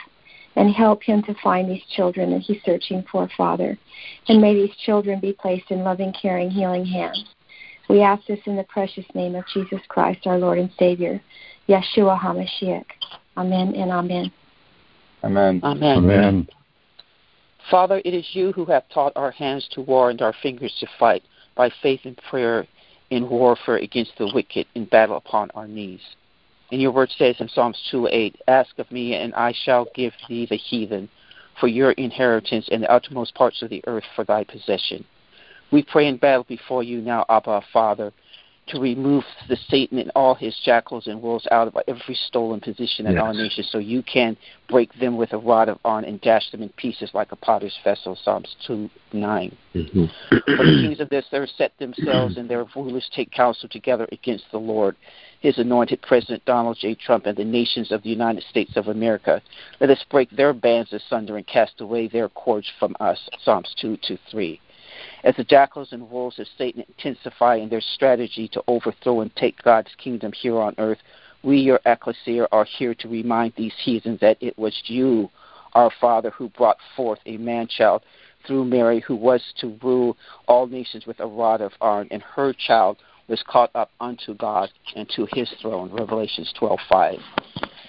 and 0.61 0.75
help 0.75 1.03
him 1.03 1.23
to 1.23 1.35
find 1.42 1.70
these 1.70 1.83
children 1.96 2.33
that 2.33 2.42
he's 2.42 2.62
searching 2.66 3.03
for, 3.11 3.27
Father. 3.35 3.79
And 4.29 4.42
may 4.42 4.55
these 4.55 4.77
children 4.85 5.18
be 5.18 5.33
placed 5.33 5.70
in 5.70 5.85
loving, 5.85 6.12
caring, 6.12 6.51
healing 6.51 6.85
hands. 6.85 7.25
We 7.88 8.03
ask 8.03 8.27
this 8.27 8.40
in 8.44 8.57
the 8.57 8.64
precious 8.64 9.07
name 9.14 9.35
of 9.37 9.44
Jesus 9.55 9.81
Christ, 9.88 10.27
our 10.27 10.37
Lord 10.37 10.59
and 10.59 10.70
Savior, 10.79 11.18
Yeshua 11.66 12.20
HaMashiach. 12.20 12.85
Amen 13.38 13.75
and 13.75 13.90
amen. 13.90 14.31
Amen. 15.25 15.62
Amen. 15.64 15.96
Amen. 15.96 16.49
Father, 17.70 18.03
it 18.05 18.12
is 18.12 18.27
you 18.35 18.53
who 18.53 18.66
have 18.66 18.87
taught 18.92 19.14
our 19.16 19.31
hands 19.31 19.66
to 19.73 19.81
war 19.81 20.11
and 20.11 20.20
our 20.20 20.35
fingers 20.42 20.77
to 20.81 20.87
fight 20.99 21.23
by 21.57 21.70
faith 21.83 22.01
and 22.05 22.20
prayer 22.29 22.66
in 23.09 23.31
warfare 23.31 23.77
against 23.77 24.12
the 24.18 24.31
wicked 24.35 24.66
in 24.75 24.85
battle 24.85 25.16
upon 25.16 25.51
our 25.55 25.66
knees. 25.66 26.01
And 26.73 26.81
your 26.81 26.93
word 26.93 27.11
says 27.19 27.37
in 27.41 27.49
Psalms 27.49 27.79
2 27.91 28.09
8, 28.11 28.37
Ask 28.49 28.79
of 28.79 28.91
me, 28.93 29.15
and 29.15 29.35
I 29.35 29.53
shall 29.65 29.89
give 29.95 30.13
thee 30.29 30.47
the 30.49 30.57
heathen 30.57 31.09
for 31.59 31.67
your 31.67 31.93
inheritance 31.93 32.69
and 32.71 32.83
the 32.83 32.93
uttermost 32.93 33.35
parts 33.35 33.63
of 33.63 33.71
the 33.71 33.83
earth 33.87 34.05
for 34.15 34.25
thy 34.25 34.45
possession. 34.45 35.05
We 35.73 35.83
pray 35.83 36.09
in 36.09 36.17
battle 36.17 36.45
before 36.49 36.83
you 36.83 37.01
now, 37.01 37.25
Abba, 37.29 37.63
Father, 37.73 38.13
to 38.69 38.81
remove 38.81 39.25
the 39.49 39.57
Satan 39.69 39.99
and 39.99 40.13
all 40.15 40.35
his 40.35 40.57
jackals 40.65 41.07
and 41.07 41.21
wolves 41.21 41.47
out 41.51 41.67
of 41.67 41.77
every 41.89 42.15
stolen 42.29 42.61
position 42.61 43.07
in 43.07 43.15
Yes. 43.15 43.23
our 43.23 43.35
nation 43.35 43.65
so 43.65 43.79
you 43.79 44.03
can 44.03 44.37
break 44.69 44.93
them 45.01 45.17
with 45.17 45.33
a 45.33 45.39
rod 45.39 45.69
of 45.69 45.79
iron 45.85 46.05
and 46.05 46.21
dash 46.21 46.51
them 46.51 46.63
in 46.63 46.69
pieces 46.71 47.11
like 47.13 47.33
a 47.33 47.37
potter's 47.37 47.77
vessel, 47.83 48.17
Psalms 48.23 48.55
2 48.67 48.89
9. 49.13 49.57
Mm-hmm. 49.75 50.05
For 50.29 50.65
the 50.65 50.83
kings 50.83 51.01
of 51.01 51.09
this 51.09 51.25
earth 51.33 51.51
set 51.57 51.77
themselves 51.79 52.37
and 52.37 52.49
their 52.49 52.65
rulers 52.77 53.09
take 53.13 53.31
counsel 53.33 53.69
together 53.69 54.09
against 54.13 54.45
the 54.53 54.59
Lord, 54.59 54.95
his 55.40 55.59
anointed 55.59 56.03
President 56.03 56.44
Donald 56.44 56.79
J. 56.81 56.94
Trump, 56.94 57.26
and 57.26 57.37
the 57.37 57.44
nations 57.44 57.90
of 57.90 58.03
the 58.03 58.11
United 58.11 58.44
States 58.44 58.76
of 58.76 58.88
America. 58.88 59.42
Let 59.81 59.90
us 59.90 60.05
break 60.11 60.31
their 60.31 60.53
bands 60.53 60.92
asunder 60.92 61.37
and 61.37 61.46
cast 61.46 61.81
away 61.81 62.09
their 62.09 62.29
cords 62.29 62.70
from 62.79 62.94
us. 63.00 63.18
Psalms 63.42 63.74
2 63.81 63.96
to 64.03 64.18
3. 64.31 64.61
As 65.24 65.37
the 65.37 65.44
jackals 65.44 65.92
and 65.92 66.11
wolves 66.11 66.38
of 66.38 66.46
Satan 66.59 66.85
intensify 66.87 67.57
in 67.57 67.70
their 67.70 67.81
strategy 67.81 68.48
to 68.48 68.62
overthrow 68.68 69.20
and 69.20 69.35
take 69.35 69.62
God's 69.62 69.94
kingdom 69.96 70.33
here 70.33 70.59
on 70.59 70.74
earth, 70.79 70.98
we, 71.42 71.59
your 71.59 71.81
ecclesia, 71.87 72.46
are 72.53 72.64
here 72.64 72.94
to 72.94 73.09
remind 73.09 73.55
these 73.57 73.72
heathens 73.83 74.20
that 74.20 74.37
it 74.40 74.59
was 74.59 74.79
you, 74.87 75.31
our 75.72 75.90
Father, 76.00 76.31
who 76.31 76.50
brought 76.50 76.76
forth 76.94 77.18
a 77.24 77.38
man 77.38 77.66
child 77.66 78.03
through 78.46 78.64
Mary, 78.64 79.00
who 79.00 79.14
was 79.14 79.42
to 79.59 79.79
rule 79.83 80.16
all 80.48 80.66
nations 80.66 81.07
with 81.07 81.20
a 81.20 81.26
rod 81.26 81.61
of 81.61 81.72
iron, 81.81 82.09
and 82.11 82.22
her 82.22 82.53
child 82.53 82.98
was 83.31 83.43
caught 83.47 83.71
up 83.77 83.93
unto 84.01 84.35
God 84.35 84.69
and 84.97 85.09
to 85.14 85.27
his 85.33 85.49
throne. 85.62 85.88
Revelations 85.90 86.53
12:5. 86.61 87.23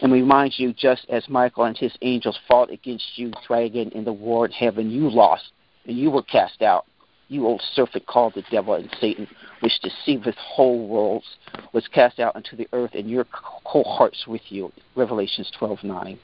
And 0.01 0.12
we 0.12 0.21
remind 0.21 0.58
you, 0.58 0.71
just 0.71 1.06
as 1.10 1.27
Michael 1.27 1.65
and 1.65 1.77
his 1.77 1.97
angels 2.01 2.39
fought 2.47 2.69
against 2.69 3.17
you, 3.17 3.32
dragon, 3.45 3.89
in 3.91 4.04
the 4.04 4.13
war 4.13 4.45
in 4.45 4.51
heaven, 4.51 4.89
you 4.89 5.10
lost, 5.10 5.51
and 5.86 5.97
you 5.97 6.12
were 6.12 6.23
cast 6.23 6.62
out. 6.62 6.86
You 7.27 7.47
old 7.47 7.62
serpent 7.73 8.06
called 8.06 8.34
the 8.36 8.43
devil 8.51 8.73
and 8.75 8.89
Satan, 8.99 9.27
which 9.62 9.80
deceiveth 9.82 10.36
whole 10.36 10.88
worlds, 10.88 11.25
was 11.73 11.88
cast 11.88 12.19
out 12.19 12.36
into 12.36 12.56
the 12.56 12.67
earth, 12.73 12.91
and 12.93 13.10
your 13.10 13.25
cohorts 13.63 14.27
with 14.27 14.51
you. 14.51 14.71
Revelations 14.95 15.51
12:9. 15.60 16.19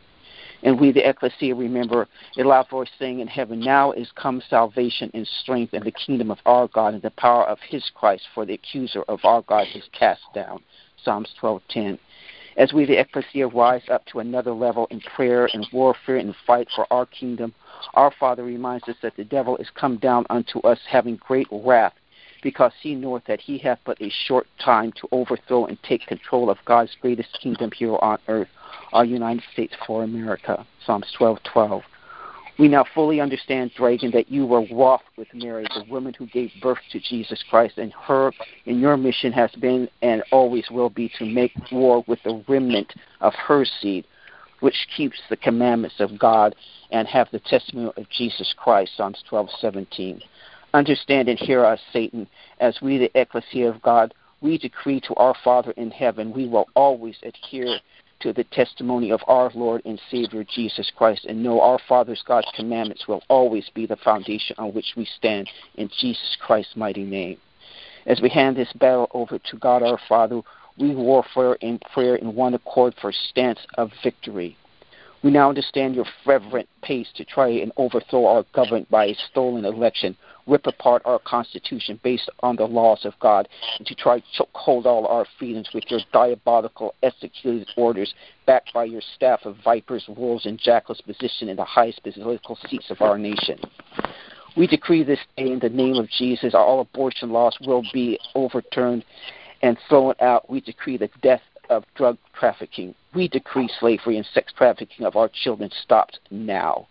And 0.63 0.79
we, 0.79 0.91
the 0.91 1.07
ecclesia, 1.07 1.53
remember 1.55 2.07
a 2.37 2.43
loud 2.43 2.69
voice 2.69 2.89
saying 2.97 3.19
in 3.19 3.27
heaven, 3.27 3.59
Now 3.59 3.91
is 3.91 4.11
come 4.15 4.41
salvation 4.49 5.11
and 5.13 5.27
strength 5.27 5.73
and 5.73 5.85
the 5.85 5.91
kingdom 5.91 6.31
of 6.31 6.39
our 6.45 6.67
God 6.67 6.93
and 6.93 7.03
the 7.03 7.11
power 7.11 7.43
of 7.43 7.59
his 7.59 7.89
Christ, 7.93 8.23
for 8.33 8.45
the 8.45 8.55
accuser 8.55 9.03
of 9.07 9.23
our 9.23 9.43
God 9.43 9.67
is 9.75 9.83
cast 9.91 10.21
down. 10.33 10.63
Psalms 11.03 11.33
12:10. 11.39 11.99
As 12.57 12.73
we, 12.73 12.85
the 12.85 12.99
ecclesia, 12.99 13.47
rise 13.47 13.87
up 13.87 14.03
to 14.07 14.19
another 14.19 14.51
level 14.51 14.87
in 14.89 14.99
prayer 14.99 15.47
and 15.53 15.67
warfare 15.71 16.17
and 16.17 16.35
fight 16.47 16.67
for 16.75 16.87
our 16.91 17.05
kingdom, 17.05 17.53
our 17.93 18.09
Father 18.09 18.43
reminds 18.43 18.89
us 18.89 18.95
that 19.03 19.15
the 19.15 19.23
devil 19.23 19.57
is 19.57 19.69
come 19.75 19.97
down 19.97 20.25
unto 20.31 20.59
us 20.61 20.79
having 20.89 21.17
great 21.17 21.47
wrath, 21.51 21.93
because 22.41 22.71
he 22.81 22.95
knoweth 22.95 23.25
that 23.25 23.41
he 23.41 23.59
hath 23.59 23.79
but 23.85 24.01
a 24.01 24.09
short 24.09 24.47
time 24.59 24.91
to 24.93 25.07
overthrow 25.11 25.65
and 25.65 25.81
take 25.83 26.07
control 26.07 26.49
of 26.49 26.57
God's 26.65 26.95
greatest 26.99 27.37
kingdom 27.39 27.69
here 27.71 27.95
on 27.97 28.17
earth, 28.27 28.49
our 28.93 29.05
United 29.05 29.43
States 29.53 29.73
for 29.85 30.03
America. 30.03 30.65
Psalms 30.85 31.11
12:12. 31.17 31.83
We 32.57 32.67
now 32.67 32.85
fully 32.95 33.21
understand, 33.21 33.71
Dragon, 33.75 34.09
that 34.11 34.31
you 34.31 34.47
were 34.47 34.65
wroth 34.71 35.03
with 35.15 35.27
Mary, 35.31 35.67
the 35.75 35.85
woman 35.91 36.15
who 36.15 36.25
gave 36.25 36.51
birth 36.59 36.79
to 36.91 36.99
Jesus 36.99 37.43
Christ, 37.47 37.77
and 37.77 37.93
her 37.93 38.31
and 38.65 38.81
your 38.81 38.97
mission 38.97 39.31
has 39.31 39.51
been 39.51 39.87
and 40.01 40.23
always 40.31 40.65
will 40.71 40.89
be 40.89 41.11
to 41.19 41.25
make 41.25 41.51
war 41.71 42.03
with 42.07 42.21
the 42.23 42.43
remnant 42.47 42.95
of 43.21 43.35
her 43.35 43.63
seed, 43.63 44.05
which 44.61 44.87
keeps 44.95 45.21
the 45.29 45.37
commandments 45.37 45.99
of 45.99 46.17
God 46.17 46.55
and 46.89 47.07
have 47.07 47.29
the 47.31 47.39
testimony 47.39 47.91
of 47.95 48.09
Jesus 48.09 48.53
Christ. 48.57 48.93
Psalms 48.97 49.23
12:17. 49.29 50.23
Understand 50.73 51.29
and 51.29 51.37
hear 51.37 51.63
us, 51.63 51.79
Satan, 51.93 52.27
as 52.59 52.81
we, 52.81 52.97
the 52.97 53.11
ecclesia 53.13 53.69
of 53.69 53.81
God, 53.83 54.15
we 54.41 54.57
decree 54.57 54.99
to 55.01 55.15
our 55.15 55.35
Father 55.43 55.71
in 55.71 55.91
heaven, 55.91 56.33
we 56.33 56.47
will 56.47 56.67
always 56.75 57.15
adhere 57.23 57.79
to 58.19 58.33
the 58.33 58.43
testimony 58.45 59.11
of 59.11 59.21
our 59.27 59.51
Lord 59.53 59.81
and 59.85 59.99
Savior 60.09 60.43
Jesus 60.43 60.91
Christ 60.95 61.25
and 61.25 61.43
know 61.43 61.61
our 61.61 61.79
Father's 61.87 62.23
God's 62.25 62.51
commandments 62.55 63.07
will 63.07 63.23
always 63.29 63.69
be 63.73 63.85
the 63.85 63.95
foundation 63.97 64.55
on 64.57 64.73
which 64.73 64.93
we 64.95 65.05
stand 65.05 65.49
in 65.75 65.89
Jesus 65.99 66.37
Christ's 66.41 66.75
mighty 66.75 67.03
name. 67.03 67.37
As 68.05 68.21
we 68.21 68.29
hand 68.29 68.55
this 68.55 68.71
battle 68.73 69.09
over 69.13 69.37
to 69.37 69.57
God 69.57 69.83
our 69.83 69.99
Father, 70.07 70.41
we 70.77 70.95
warfare 70.95 71.55
in 71.55 71.79
prayer 71.93 72.15
in 72.15 72.35
one 72.35 72.53
accord 72.53 72.95
for 73.01 73.09
a 73.09 73.13
stance 73.29 73.59
of 73.77 73.91
victory. 74.03 74.57
We 75.23 75.31
now 75.31 75.49
understand 75.49 75.95
your 75.95 76.05
fervent 76.23 76.69
pace 76.83 77.07
to 77.15 77.25
try 77.25 77.49
and 77.49 77.71
overthrow 77.77 78.27
our 78.27 78.45
government 78.53 78.89
by 78.89 79.05
a 79.05 79.15
stolen 79.29 79.65
election, 79.65 80.15
rip 80.47 80.67
apart 80.67 81.01
our 81.05 81.19
Constitution 81.19 81.99
based 82.03 82.29
on 82.41 82.55
the 82.55 82.65
laws 82.65 83.05
of 83.05 83.13
God, 83.19 83.47
and 83.77 83.87
to 83.87 83.95
try 83.95 84.19
to 84.19 84.45
hold 84.53 84.85
all 84.85 85.05
our 85.07 85.25
freedoms 85.37 85.69
with 85.73 85.85
your 85.89 85.99
diabolical 86.13 86.95
executed 87.03 87.67
orders, 87.77 88.13
backed 88.45 88.73
by 88.73 88.85
your 88.85 89.01
staff 89.15 89.41
of 89.45 89.57
vipers, 89.63 90.05
wolves, 90.07 90.45
and 90.45 90.59
jackals 90.59 91.01
positioned 91.01 91.49
in 91.49 91.57
the 91.57 91.65
highest 91.65 92.01
political 92.03 92.57
seats 92.69 92.89
of 92.89 93.01
our 93.01 93.17
nation. 93.17 93.59
We 94.55 94.65
decree 94.65 95.03
this 95.03 95.19
day 95.35 95.51
in 95.51 95.59
the 95.59 95.69
name 95.69 95.97
of 95.97 96.09
Jesus, 96.09 96.55
all 96.55 96.81
abortion 96.81 97.31
laws 97.31 97.55
will 97.61 97.83
be 97.93 98.19
overturned 98.33 99.05
and 99.61 99.77
thrown 99.87 100.15
out. 100.19 100.49
We 100.49 100.61
decree 100.61 100.97
the 100.97 101.09
death 101.21 101.41
of 101.69 101.83
drug 101.95 102.17
trafficking. 102.33 102.95
We 103.13 103.27
decree 103.27 103.69
slavery 103.79 104.17
and 104.17 104.25
sex 104.33 104.53
trafficking 104.57 105.05
of 105.05 105.15
our 105.15 105.29
children 105.29 105.69
stopped 105.83 106.19
now. 106.31 106.87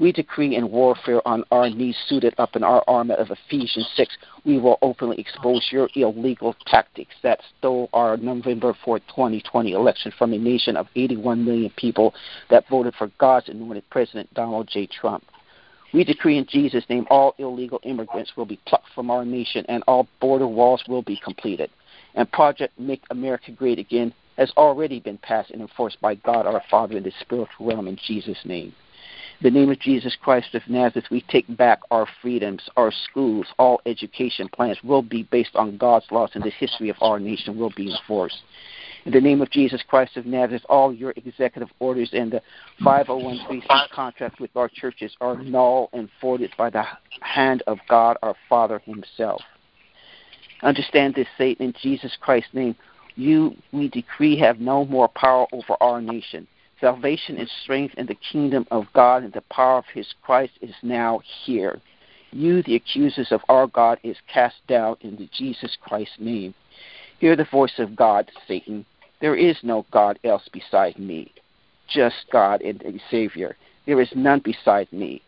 We 0.00 0.10
decree 0.10 0.56
in 0.56 0.72
warfare 0.72 1.26
on 1.26 1.44
our 1.52 1.70
knees, 1.70 1.96
suited 2.08 2.34
up 2.36 2.56
in 2.56 2.64
our 2.64 2.82
armor 2.88 3.14
of 3.14 3.30
Ephesians 3.30 3.88
6, 3.94 4.16
we 4.44 4.58
will 4.58 4.76
openly 4.82 5.20
expose 5.20 5.68
your 5.70 5.88
illegal 5.94 6.56
tactics 6.66 7.14
that 7.22 7.40
stole 7.58 7.88
our 7.92 8.16
November 8.16 8.74
4, 8.84 8.98
2020 8.98 9.72
election 9.72 10.12
from 10.18 10.32
a 10.32 10.38
nation 10.38 10.76
of 10.76 10.88
81 10.96 11.44
million 11.44 11.70
people 11.76 12.12
that 12.50 12.68
voted 12.68 12.94
for 12.96 13.08
God's 13.18 13.48
anointed 13.48 13.88
President 13.88 14.32
Donald 14.34 14.68
J. 14.68 14.88
Trump. 14.88 15.22
We 15.92 16.02
decree 16.02 16.38
in 16.38 16.46
Jesus' 16.50 16.84
name 16.88 17.06
all 17.08 17.36
illegal 17.38 17.78
immigrants 17.84 18.32
will 18.36 18.46
be 18.46 18.58
plucked 18.66 18.88
from 18.96 19.12
our 19.12 19.24
nation 19.24 19.64
and 19.68 19.84
all 19.86 20.08
border 20.20 20.48
walls 20.48 20.82
will 20.88 21.02
be 21.02 21.20
completed. 21.22 21.70
And 22.16 22.30
Project 22.32 22.78
Make 22.80 23.02
America 23.10 23.52
Great 23.52 23.78
Again 23.78 24.12
has 24.36 24.52
already 24.56 24.98
been 24.98 25.18
passed 25.18 25.52
and 25.52 25.60
enforced 25.60 26.00
by 26.00 26.16
God 26.16 26.46
our 26.46 26.62
Father 26.68 26.96
in 26.96 27.04
the 27.04 27.12
spiritual 27.20 27.66
realm 27.66 27.86
in 27.86 27.96
Jesus' 28.04 28.44
name. 28.44 28.74
The 29.42 29.50
name 29.50 29.70
of 29.70 29.80
Jesus 29.80 30.16
Christ 30.20 30.54
of 30.54 30.62
Nazareth, 30.68 31.06
we 31.10 31.20
take 31.22 31.44
back 31.56 31.80
our 31.90 32.06
freedoms, 32.22 32.62
our 32.76 32.92
schools, 32.92 33.46
all 33.58 33.80
education 33.84 34.48
plans 34.48 34.78
will 34.82 35.02
be 35.02 35.24
based 35.24 35.54
on 35.56 35.76
God's 35.76 36.06
laws, 36.10 36.30
and 36.34 36.42
the 36.42 36.50
history 36.50 36.88
of 36.88 36.96
our 37.02 37.18
nation 37.18 37.58
will 37.58 37.72
be 37.76 37.92
enforced. 37.92 38.38
In 39.04 39.12
the 39.12 39.20
name 39.20 39.42
of 39.42 39.50
Jesus 39.50 39.82
Christ 39.86 40.16
of 40.16 40.24
Nazareth, 40.24 40.64
all 40.68 40.94
your 40.94 41.12
executive 41.16 41.68
orders 41.78 42.10
and 42.12 42.32
the 42.32 42.40
501c 42.82 43.90
contract 43.90 44.40
with 44.40 44.50
our 44.56 44.68
churches 44.68 45.14
are 45.20 45.36
null 45.36 45.90
and 45.92 46.08
voided 46.20 46.52
by 46.56 46.70
the 46.70 46.84
hand 47.20 47.62
of 47.66 47.78
God 47.88 48.16
our 48.22 48.34
Father 48.48 48.80
Himself. 48.86 49.42
Understand 50.62 51.14
this, 51.14 51.28
Satan, 51.36 51.66
in 51.66 51.74
Jesus 51.82 52.16
Christ's 52.18 52.54
name. 52.54 52.74
You, 53.16 53.54
we 53.72 53.88
decree, 53.88 54.38
have 54.38 54.58
no 54.58 54.86
more 54.86 55.08
power 55.08 55.46
over 55.52 55.76
our 55.80 56.00
nation. 56.00 56.46
Salvation 56.84 57.38
and 57.38 57.48
strength 57.62 57.94
in 57.94 58.04
the 58.04 58.14
kingdom 58.14 58.66
of 58.70 58.84
God 58.92 59.22
and 59.22 59.32
the 59.32 59.40
power 59.50 59.78
of 59.78 59.86
his 59.94 60.12
Christ 60.22 60.52
is 60.60 60.74
now 60.82 61.22
here. 61.46 61.80
You, 62.30 62.62
the 62.62 62.74
accusers 62.74 63.32
of 63.32 63.40
our 63.48 63.66
God, 63.66 63.98
is 64.02 64.18
cast 64.30 64.56
down 64.68 64.98
in 65.00 65.16
the 65.16 65.26
Jesus 65.32 65.78
Christ's 65.80 66.16
name. 66.18 66.52
Hear 67.20 67.36
the 67.36 67.46
voice 67.50 67.78
of 67.78 67.96
God, 67.96 68.30
Satan. 68.46 68.84
There 69.22 69.34
is 69.34 69.56
no 69.62 69.86
God 69.92 70.18
else 70.24 70.46
beside 70.52 70.98
me, 70.98 71.32
just 71.88 72.26
God 72.30 72.60
and 72.60 72.82
a 72.82 73.00
Savior. 73.10 73.56
There 73.86 74.02
is 74.02 74.10
none 74.14 74.40
beside 74.40 74.92
me. 74.92 75.22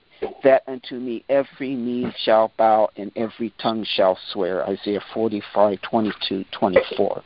That 0.44 0.62
unto 0.66 0.96
me 0.96 1.24
every 1.30 1.74
knee 1.74 2.12
shall 2.18 2.52
bow 2.58 2.90
and 2.98 3.10
every 3.16 3.54
tongue 3.62 3.86
shall 3.88 4.18
swear. 4.30 4.62
Isaiah 4.68 5.00
45, 5.14 5.80
22, 5.80 6.44
24. 6.52 7.22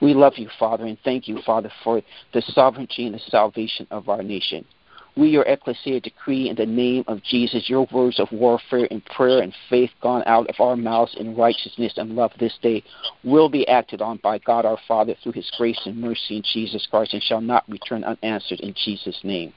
We 0.00 0.14
love 0.14 0.34
you, 0.36 0.48
Father, 0.58 0.84
and 0.84 0.98
thank 1.04 1.26
you, 1.26 1.40
Father, 1.44 1.70
for 1.82 2.02
the 2.32 2.42
sovereignty 2.42 3.06
and 3.06 3.14
the 3.14 3.20
salvation 3.30 3.86
of 3.90 4.08
our 4.08 4.22
nation. 4.22 4.64
We, 5.16 5.28
your 5.28 5.44
ecclesia, 5.44 6.00
decree 6.00 6.50
in 6.50 6.56
the 6.56 6.66
name 6.66 7.02
of 7.08 7.22
Jesus 7.22 7.70
your 7.70 7.88
words 7.90 8.20
of 8.20 8.30
warfare 8.30 8.86
and 8.90 9.02
prayer 9.06 9.40
and 9.40 9.54
faith 9.70 9.90
gone 10.02 10.22
out 10.26 10.46
of 10.50 10.60
our 10.60 10.76
mouths 10.76 11.16
in 11.18 11.34
righteousness 11.34 11.94
and 11.96 12.14
love 12.14 12.32
this 12.38 12.58
day 12.60 12.84
will 13.24 13.48
be 13.48 13.66
acted 13.66 14.02
on 14.02 14.18
by 14.22 14.36
God 14.38 14.66
our 14.66 14.78
Father 14.86 15.14
through 15.22 15.32
his 15.32 15.50
grace 15.56 15.80
and 15.86 15.96
mercy 15.96 16.36
in 16.36 16.42
Jesus 16.42 16.86
Christ 16.90 17.14
and 17.14 17.22
shall 17.22 17.40
not 17.40 17.66
return 17.66 18.04
unanswered 18.04 18.60
in 18.60 18.74
Jesus' 18.74 19.20
name. 19.24 19.54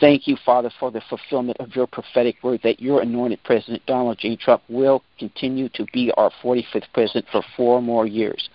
Thank 0.00 0.26
you, 0.26 0.36
Father, 0.46 0.70
for 0.80 0.90
the 0.90 1.02
fulfillment 1.10 1.58
of 1.60 1.76
your 1.76 1.86
prophetic 1.86 2.36
word 2.42 2.60
that 2.64 2.80
your 2.80 3.02
anointed 3.02 3.40
President 3.44 3.84
Donald 3.84 4.16
J. 4.18 4.34
Trump 4.34 4.62
will 4.70 5.02
continue 5.18 5.68
to 5.74 5.84
be 5.92 6.10
our 6.16 6.30
45th 6.42 6.84
president 6.94 7.26
for 7.30 7.42
four 7.54 7.82
more 7.82 8.06
years. 8.06 8.48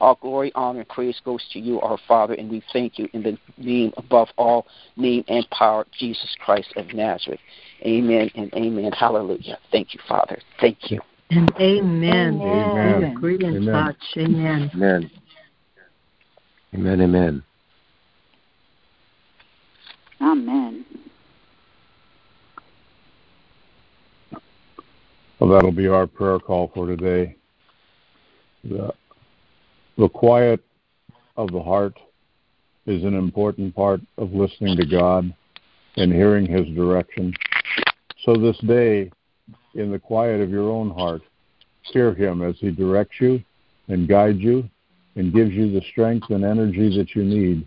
All 0.00 0.18
glory, 0.20 0.50
honor, 0.56 0.80
and 0.80 0.88
praise 0.88 1.20
goes 1.24 1.44
to 1.52 1.60
you, 1.60 1.80
our 1.80 1.98
Father, 2.08 2.34
and 2.34 2.50
we 2.50 2.64
thank 2.72 2.98
you 2.98 3.08
in 3.12 3.22
the 3.22 3.38
name 3.58 3.92
above 3.96 4.28
all 4.36 4.66
name 4.96 5.24
and 5.28 5.48
power, 5.50 5.86
Jesus 5.96 6.36
Christ 6.44 6.72
of 6.74 6.92
Nazareth. 6.92 7.40
Amen 7.86 8.28
and 8.34 8.52
amen. 8.54 8.90
Hallelujah. 8.92 9.58
Thank 9.70 9.94
you, 9.94 10.00
Father. 10.08 10.38
Thank 10.60 10.90
you. 10.90 11.00
And 11.30 11.52
amen. 11.60 12.40
Amen. 12.42 13.00
We 13.00 13.06
agree 13.06 13.46
and 13.46 13.56
Amen. 13.68 13.72
touch. 13.72 13.96
Amen. 14.16 14.70
Amen. 14.74 15.10
Amen. 16.74 17.00
Amen. 17.00 17.42
Amen. 20.20 20.84
Well, 25.38 25.50
that'll 25.50 25.70
be 25.70 25.86
our 25.86 26.08
prayer 26.08 26.40
call 26.40 26.72
for 26.74 26.86
today. 26.88 27.36
The, 28.64 28.92
the 29.96 30.08
quiet 30.08 30.60
of 31.36 31.52
the 31.52 31.62
heart 31.62 31.96
is 32.86 33.04
an 33.04 33.14
important 33.14 33.74
part 33.74 34.00
of 34.16 34.32
listening 34.32 34.76
to 34.78 34.86
God 34.86 35.32
and 35.96 36.12
hearing 36.12 36.44
His 36.44 36.66
direction. 36.74 37.32
So 38.24 38.34
this 38.34 38.58
day, 38.66 39.12
in 39.74 39.92
the 39.92 39.98
quiet 39.98 40.40
of 40.40 40.50
your 40.50 40.70
own 40.70 40.90
heart, 40.90 41.22
hear 41.82 42.14
Him 42.14 42.42
as 42.42 42.56
He 42.58 42.72
directs 42.72 43.20
you 43.20 43.40
and 43.86 44.08
guides 44.08 44.40
you 44.40 44.68
and 45.14 45.32
gives 45.32 45.52
you 45.52 45.70
the 45.70 45.84
strength 45.92 46.30
and 46.30 46.44
energy 46.44 46.96
that 46.96 47.14
you 47.14 47.22
need 47.22 47.64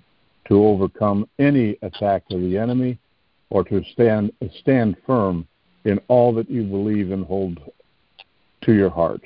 to 0.50 0.66
overcome 0.66 1.28
any 1.40 1.78
attack 1.84 2.24
of 2.32 2.42
the 2.42 2.58
enemy 2.58 2.98
or 3.50 3.64
to 3.64 3.82
stand 3.94 4.32
stand 4.60 4.98
firm 5.06 5.48
in 5.86 6.00
all 6.08 6.34
that 6.36 6.50
you 6.50 6.64
believe 6.64 7.12
and 7.12 7.26
hold 7.26 7.60
to 8.62 8.74
your 8.74 8.90
heart. 8.90 9.22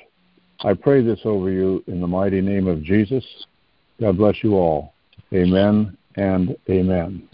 I 0.64 0.74
pray 0.74 1.02
this 1.02 1.20
over 1.24 1.50
you 1.50 1.84
in 1.86 2.00
the 2.00 2.06
mighty 2.06 2.40
name 2.40 2.66
of 2.66 2.82
Jesus. 2.82 3.24
God 4.00 4.16
bless 4.16 4.42
you 4.42 4.54
all. 4.54 4.94
Amen 5.32 5.96
and 6.16 6.56
amen. 6.68 7.28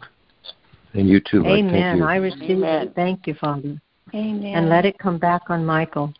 And 0.94 1.08
you 1.08 1.20
too, 1.20 1.42
Mike. 1.42 1.64
Thank 1.64 1.74
Amen. 1.74 1.98
you. 1.98 2.04
I 2.04 2.16
receive 2.16 2.50
Amen. 2.50 2.88
it. 2.88 2.94
Thank 2.94 3.26
you, 3.26 3.34
Father. 3.34 3.80
Amen. 4.14 4.54
And 4.54 4.68
let 4.68 4.84
it 4.84 4.98
come 4.98 5.18
back 5.18 5.42
on 5.48 5.64
Michael. 5.64 6.12